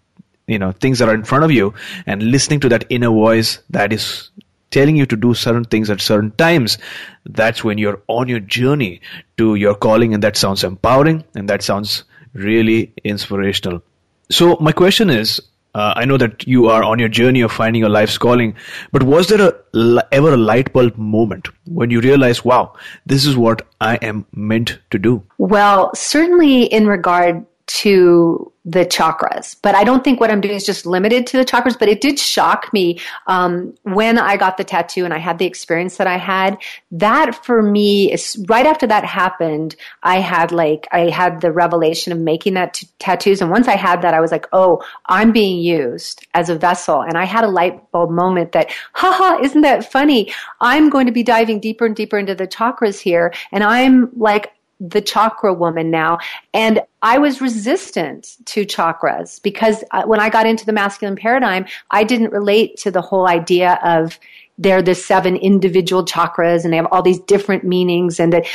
[0.47, 1.73] you know, things that are in front of you
[2.05, 4.29] and listening to that inner voice that is
[4.71, 6.77] telling you to do certain things at certain times,
[7.25, 9.01] that's when you're on your journey
[9.37, 12.03] to your calling and that sounds empowering and that sounds
[12.33, 13.81] really inspirational.
[14.29, 15.41] So my question is,
[15.75, 18.55] uh, I know that you are on your journey of finding your life's calling,
[18.91, 22.73] but was there a, ever a light bulb moment when you realized, wow,
[23.05, 25.23] this is what I am meant to do?
[25.37, 29.55] Well, certainly in regard to the chakras.
[29.61, 32.01] But I don't think what I'm doing is just limited to the chakras, but it
[32.01, 36.05] did shock me um, when I got the tattoo and I had the experience that
[36.05, 36.57] I had.
[36.91, 42.11] That for me is right after that happened, I had like, I had the revelation
[42.11, 43.41] of making that t- tattoos.
[43.41, 47.01] And once I had that, I was like, oh, I'm being used as a vessel.
[47.01, 50.33] And I had a light bulb moment that, haha, isn't that funny?
[50.59, 53.33] I'm going to be diving deeper and deeper into the chakras here.
[53.53, 56.19] And I'm like, the chakra woman now.
[56.53, 61.65] And I was resistant to chakras because uh, when I got into the masculine paradigm,
[61.91, 64.19] I didn't relate to the whole idea of
[64.57, 68.45] they're the seven individual chakras and they have all these different meanings and that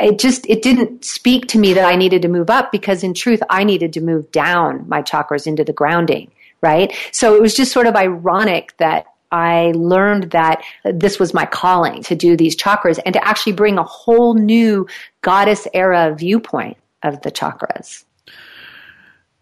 [0.00, 3.12] it just it didn't speak to me that I needed to move up because in
[3.12, 6.30] truth I needed to move down my chakras into the grounding
[6.62, 11.46] right so it was just sort of ironic that I learned that this was my
[11.46, 14.86] calling to do these chakras and to actually bring a whole new
[15.22, 18.04] goddess era viewpoint of the chakras.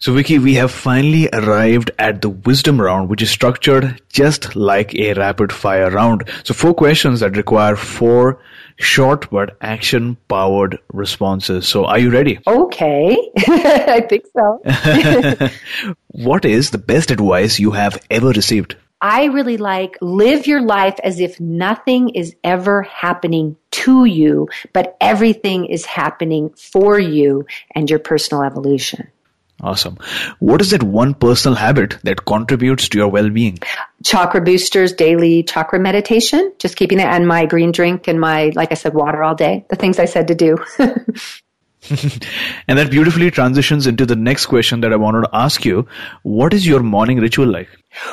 [0.00, 4.94] So, Vicki, we have finally arrived at the wisdom round, which is structured just like
[4.94, 6.30] a rapid fire round.
[6.44, 8.38] So, four questions that require four
[8.76, 11.66] short but action powered responses.
[11.66, 12.38] So, are you ready?
[12.46, 15.50] Okay, I think so.
[16.12, 18.76] what is the best advice you have ever received?
[19.00, 24.96] I really like live your life as if nothing is ever happening to you, but
[25.00, 29.08] everything is happening for you and your personal evolution.
[29.60, 29.98] Awesome.
[30.38, 33.58] What is that one personal habit that contributes to your well-being?
[34.04, 38.70] Chakra boosters, daily chakra meditation, just keeping it and my green drink and my, like
[38.70, 39.64] I said, water all day.
[39.68, 40.58] The things I said to do.
[42.68, 45.88] and that beautifully transitions into the next question that I wanted to ask you.
[46.22, 47.68] What is your morning ritual like?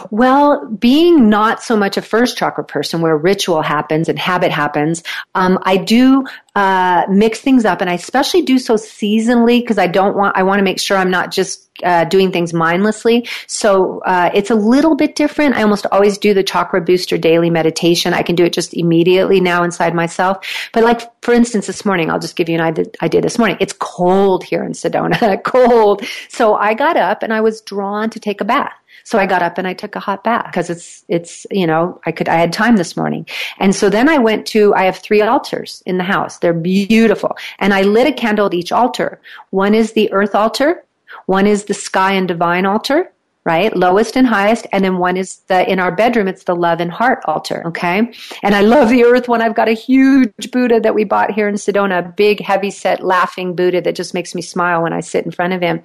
[0.10, 5.04] Well, being not so much a first chakra person where ritual happens and habit happens,
[5.36, 9.88] um, I do uh, mix things up, and I especially do so seasonally because I
[9.88, 10.38] don't want.
[10.38, 13.28] I want to make sure I'm not just uh, doing things mindlessly.
[13.48, 15.56] So uh, it's a little bit different.
[15.56, 18.14] I almost always do the chakra booster daily meditation.
[18.14, 20.46] I can do it just immediately now inside myself.
[20.72, 23.22] But like for instance, this morning, I'll just give you an idea.
[23.22, 23.58] this morning.
[23.60, 26.04] It's cold here in Sedona, cold.
[26.30, 28.74] So I got up and I was drawn to take a bath.
[29.06, 32.02] So I got up and I took a hot bath because it's, it's, you know,
[32.06, 33.26] I could, I had time this morning.
[33.60, 36.40] And so then I went to, I have three altars in the house.
[36.40, 37.38] They're beautiful.
[37.60, 39.22] And I lit a candle at each altar.
[39.52, 40.84] One is the earth altar.
[41.28, 43.12] One is the sky and divine altar
[43.46, 43.76] right?
[43.78, 44.66] Lowest and highest.
[44.72, 47.62] And then one is the, in our bedroom, it's the love and heart altar.
[47.68, 48.12] Okay.
[48.42, 49.42] And I love the earth one.
[49.42, 53.04] I've got a huge Buddha that we bought here in Sedona, a big, heavy set,
[53.04, 55.84] laughing Buddha that just makes me smile when I sit in front of him.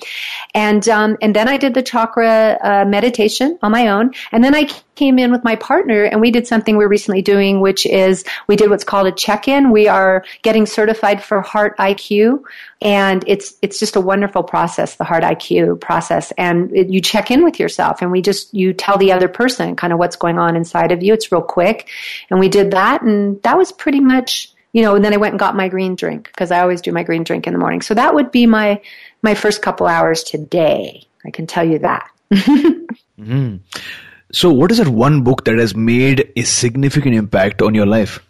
[0.55, 4.15] And, um, and then I did the chakra uh, meditation on my own.
[4.33, 7.61] And then I came in with my partner and we did something we're recently doing,
[7.61, 9.71] which is we did what's called a check-in.
[9.71, 12.43] We are getting certified for Heart IQ
[12.83, 16.33] and it's, it's just a wonderful process, the Heart IQ process.
[16.37, 19.77] And it, you check in with yourself and we just, you tell the other person
[19.77, 21.13] kind of what's going on inside of you.
[21.13, 21.89] It's real quick.
[22.31, 25.33] And we did that and that was pretty much, you know, and then I went
[25.33, 27.83] and got my green drink because I always do my green drink in the morning.
[27.83, 28.81] So that would be my,
[29.23, 31.07] my first couple hours today.
[31.25, 32.11] I can tell you that.
[32.33, 33.57] mm-hmm.
[34.33, 38.21] So, what is that one book that has made a significant impact on your life?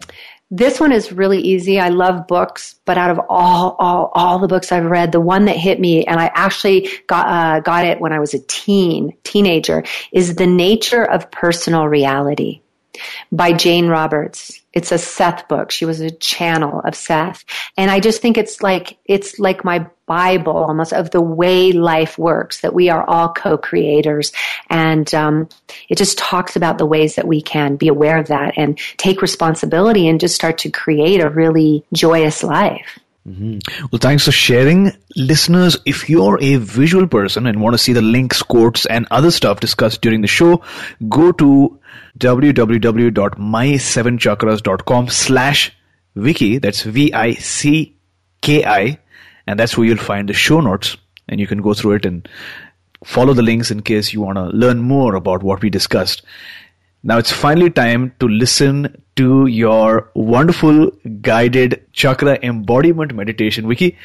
[0.52, 1.78] This one is really easy.
[1.78, 5.44] I love books, but out of all, all, all the books I've read, the one
[5.44, 9.16] that hit me, and I actually got, uh, got it when I was a teen,
[9.22, 12.62] teenager, is The Nature of Personal Reality
[13.30, 14.60] by Jane Roberts.
[14.72, 15.70] It's a Seth book.
[15.70, 17.44] She was a channel of Seth.
[17.76, 22.18] And I just think it's like, it's like my Bible almost of the way life
[22.18, 24.32] works, that we are all co-creators.
[24.68, 25.48] And, um,
[25.88, 29.22] it just talks about the ways that we can be aware of that and take
[29.22, 32.98] responsibility and just start to create a really joyous life.
[33.28, 33.58] Mm-hmm.
[33.90, 34.92] Well, thanks for sharing.
[35.14, 39.30] Listeners, if you're a visual person and want to see the links, quotes, and other
[39.30, 40.62] stuff discussed during the show,
[41.08, 41.78] go to
[42.18, 45.72] www.my7chakras.com slash
[46.16, 46.58] vicki.
[46.58, 47.94] That's V-I-C-K-I.
[49.50, 50.96] And that's where you'll find the show notes.
[51.28, 52.28] And you can go through it and
[53.04, 56.22] follow the links in case you want to learn more about what we discussed.
[57.02, 63.68] Now it's finally time to listen to your wonderful guided chakra embodiment meditation.
[63.68, 63.98] Vicki,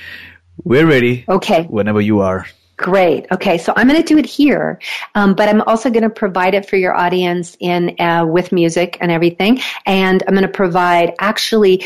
[0.64, 1.26] we're ready.
[1.30, 1.66] Okay.
[1.66, 2.48] Whenever you are.
[2.78, 3.28] Great.
[3.32, 4.80] Okay, so I'm going to do it here,
[5.14, 8.98] um, but I'm also going to provide it for your audience in uh, with music
[9.00, 11.86] and everything, and I'm going to provide actually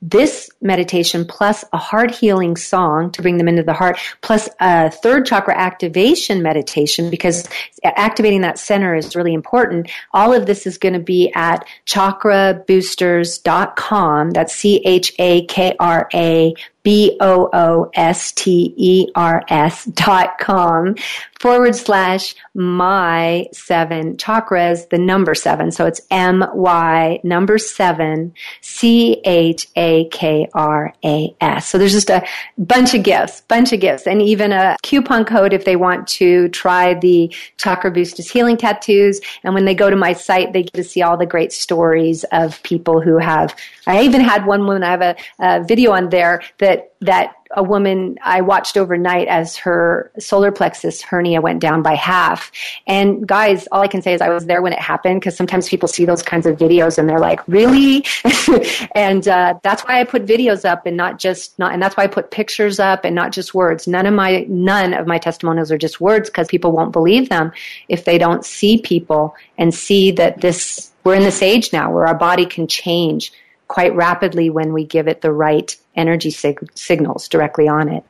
[0.00, 4.88] this meditation plus a heart healing song to bring them into the heart plus a
[4.90, 7.48] third chakra activation meditation because
[7.84, 9.90] activating that center is really important.
[10.12, 14.30] All of this is going to be at chakraboosters.com.
[14.30, 19.84] That's C H A K R A B O O S T E R S
[19.86, 20.96] dot com
[21.40, 25.70] forward slash my seven chakras, the number seven.
[25.70, 31.68] So it's M Y number seven C H A K R A S.
[31.68, 32.26] So there's just a
[32.58, 36.48] bunch of gifts, bunch of gifts, and even a coupon code if they want to
[36.48, 39.20] try the Chakra Boosters healing tattoos.
[39.44, 42.24] And when they go to my site, they get to see all the great stories
[42.32, 43.54] of people who have.
[43.86, 44.82] I even had one woman.
[44.82, 49.56] I have a, a video on there that that a woman I watched overnight as
[49.56, 52.50] her solar plexus hernia went down by half.
[52.86, 55.68] And guys, all I can say is I was there when it happened because sometimes
[55.68, 58.04] people see those kinds of videos and they're like, really?
[58.94, 62.04] and uh, that's why I put videos up and not just not, and that's why
[62.04, 63.86] I put pictures up and not just words.
[63.86, 67.52] None of my none of my testimonials are just words because people won't believe them
[67.88, 72.06] if they don't see people and see that this we're in this age now where
[72.06, 73.32] our body can change
[73.72, 78.04] quite rapidly when we give it the right energy sig- signals directly on it.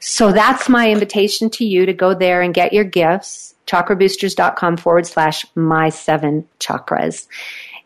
[0.00, 3.54] So that's my invitation to you to go there and get your gifts.
[3.66, 7.26] Chakraboosters.com forward slash my seven chakras.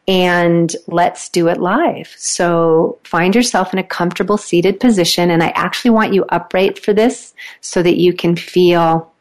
[0.06, 2.14] And let's do it live.
[2.16, 5.32] So find yourself in a comfortable seated position.
[5.32, 9.12] And I actually want you upright for this so that you can feel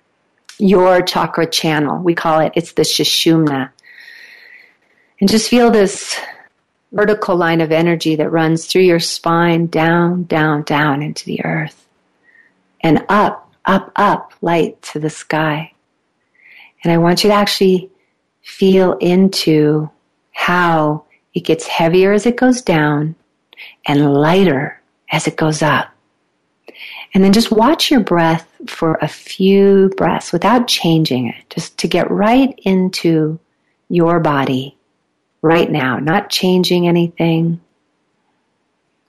[0.60, 2.04] your chakra channel.
[2.04, 3.72] We call it, it's the Sushumna.
[5.20, 6.16] And just feel this
[6.92, 11.88] vertical line of energy that runs through your spine, down, down, down into the earth,
[12.82, 15.72] and up, up, up, light to the sky.
[16.84, 17.90] And I want you to actually
[18.42, 19.90] feel into
[20.32, 23.16] how it gets heavier as it goes down
[23.86, 24.82] and lighter
[25.12, 25.90] as it goes up.
[27.14, 31.88] And then just watch your breath for a few breaths without changing it, just to
[31.88, 33.40] get right into
[33.90, 34.78] your body
[35.42, 37.62] right now, not changing anything.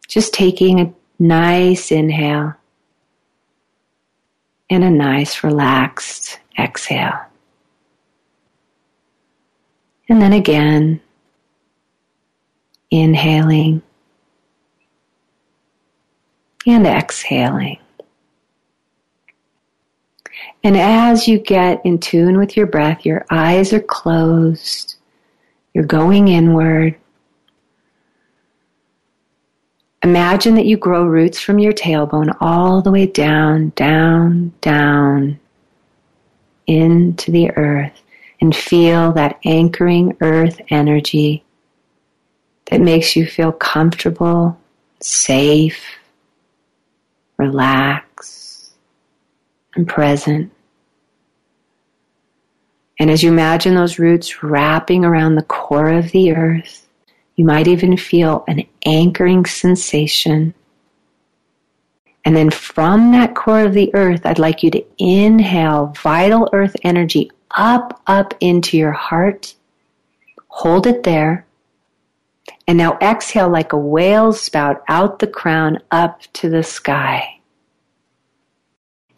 [0.09, 2.55] Just taking a nice inhale
[4.69, 7.21] and a nice relaxed exhale.
[10.09, 11.01] And then again,
[12.91, 13.83] inhaling
[16.67, 17.79] and exhaling.
[20.63, 24.97] And as you get in tune with your breath, your eyes are closed
[25.75, 26.97] you're going inward.
[30.03, 35.39] Imagine that you grow roots from your tailbone all the way down, down, down
[36.67, 38.01] into the earth
[38.41, 41.45] and feel that anchoring earth energy
[42.71, 44.59] that makes you feel comfortable,
[45.01, 45.85] safe,
[47.37, 48.73] relaxed,
[49.75, 50.51] and present.
[53.01, 56.87] And as you imagine those roots wrapping around the core of the earth,
[57.35, 60.53] you might even feel an anchoring sensation.
[62.27, 66.77] And then from that core of the earth, I'd like you to inhale vital earth
[66.83, 69.55] energy up, up into your heart.
[70.49, 71.47] Hold it there.
[72.69, 77.40] And now exhale like a whale's spout out the crown up to the sky.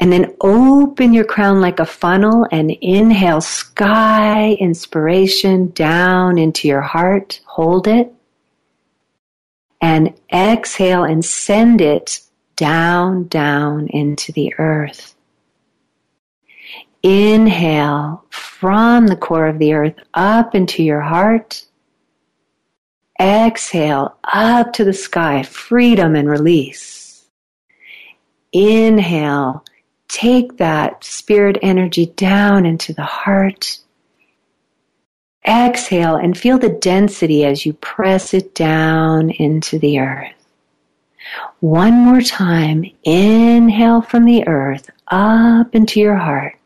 [0.03, 6.81] And then open your crown like a funnel and inhale sky inspiration down into your
[6.81, 7.41] heart.
[7.45, 8.13] Hold it.
[9.81, 12.19] And exhale and send it
[12.57, 15.15] down, down into the earth.
[17.05, 21.65] Inhale from the core of the earth up into your heart.
[23.21, 27.25] Exhale up to the sky, freedom and release.
[28.53, 29.65] Inhale
[30.13, 33.79] take that spirit energy down into the heart.
[35.49, 40.35] Exhale and feel the density as you press it down into the earth.
[41.61, 46.57] One more time, inhale from the earth up into your heart.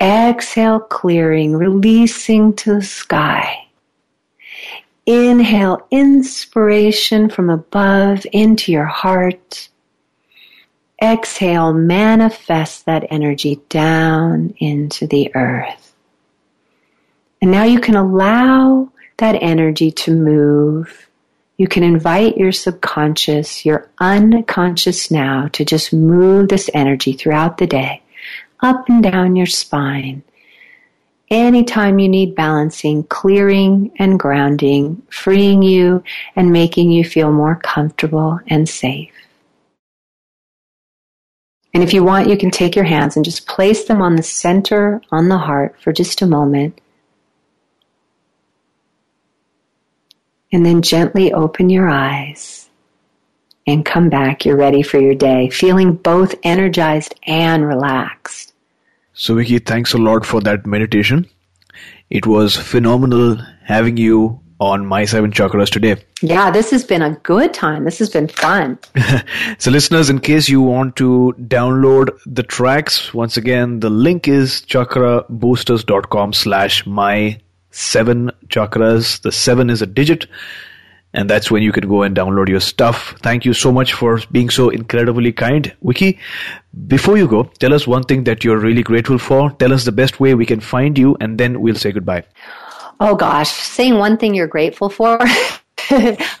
[0.00, 3.66] Exhale, clearing, releasing to the sky.
[5.04, 9.68] Inhale, inspiration from above into your heart.
[11.02, 15.94] Exhale, manifest that energy down into the earth.
[17.42, 21.08] And now you can allow that energy to move.
[21.58, 27.66] You can invite your subconscious, your unconscious now to just move this energy throughout the
[27.66, 28.02] day,
[28.60, 30.22] up and down your spine.
[31.28, 36.02] Anytime you need balancing, clearing and grounding, freeing you
[36.36, 39.12] and making you feel more comfortable and safe.
[41.76, 44.22] And if you want, you can take your hands and just place them on the
[44.22, 46.80] center, on the heart for just a moment.
[50.50, 52.70] And then gently open your eyes
[53.66, 54.46] and come back.
[54.46, 58.54] You're ready for your day, feeling both energized and relaxed.
[59.12, 61.28] So, Vicki, thanks a lot for that meditation.
[62.08, 65.96] It was phenomenal having you on My Seven Chakras today.
[66.22, 67.84] Yeah, this has been a good time.
[67.84, 68.78] This has been fun.
[69.58, 74.62] so, listeners, in case you want to download the tracks, once again, the link is
[74.62, 77.38] chakraboosters.com slash my
[77.70, 79.20] seven chakras.
[79.20, 80.26] The seven is a digit.
[81.12, 83.14] And that's when you can go and download your stuff.
[83.22, 85.74] Thank you so much for being so incredibly kind.
[85.82, 86.18] Vicki,
[86.86, 89.50] before you go, tell us one thing that you're really grateful for.
[89.52, 92.24] Tell us the best way we can find you, and then we'll say goodbye.
[92.98, 95.18] Oh gosh, saying one thing you're grateful for.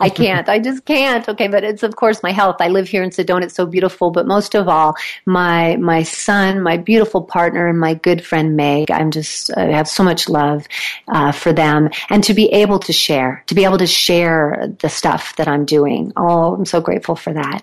[0.00, 0.48] I can't.
[0.48, 1.28] I just can't.
[1.28, 2.56] Okay, but it's of course my health.
[2.58, 3.44] I live here in Sedona.
[3.44, 4.10] It's so beautiful.
[4.10, 8.90] But most of all, my my son, my beautiful partner, and my good friend Meg.
[8.90, 10.66] I'm just I have so much love
[11.08, 14.88] uh, for them, and to be able to share, to be able to share the
[14.88, 16.12] stuff that I'm doing.
[16.16, 17.62] Oh, I'm so grateful for that.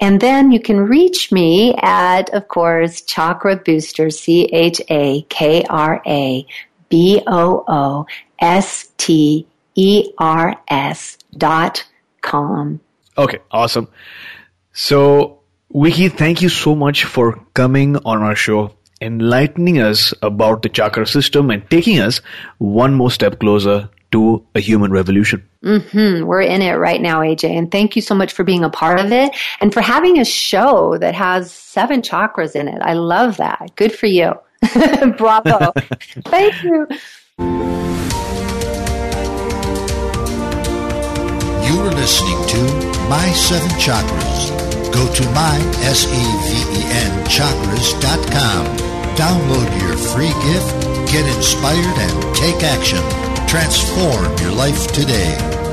[0.00, 5.64] And then you can reach me at, of course, Chakra Booster, C H A K
[5.70, 6.46] R A
[6.94, 8.06] B O O
[8.38, 11.84] S T E-R-S dot
[12.20, 12.78] com.
[13.18, 13.88] Okay, awesome.
[14.72, 15.40] So,
[15.74, 21.04] Vicki, thank you so much for coming on our show, enlightening us about the chakra
[21.04, 22.20] system and taking us
[22.58, 25.42] one more step closer to a human revolution.
[25.64, 26.24] Mm-hmm.
[26.24, 27.50] We're in it right now, AJ.
[27.50, 30.24] And thank you so much for being a part of it and for having a
[30.24, 32.80] show that has seven chakras in it.
[32.80, 33.74] I love that.
[33.74, 34.34] Good for you.
[35.18, 35.72] Bravo.
[36.26, 36.86] thank you.
[41.66, 42.60] You are listening to
[43.10, 44.54] My Seven Chakras.
[44.94, 45.58] Go to my,
[45.90, 48.76] S-E-V-E-N, chakras.com.
[49.16, 53.33] Download your free gift, get inspired, and take action.
[53.54, 55.63] Transform your life today.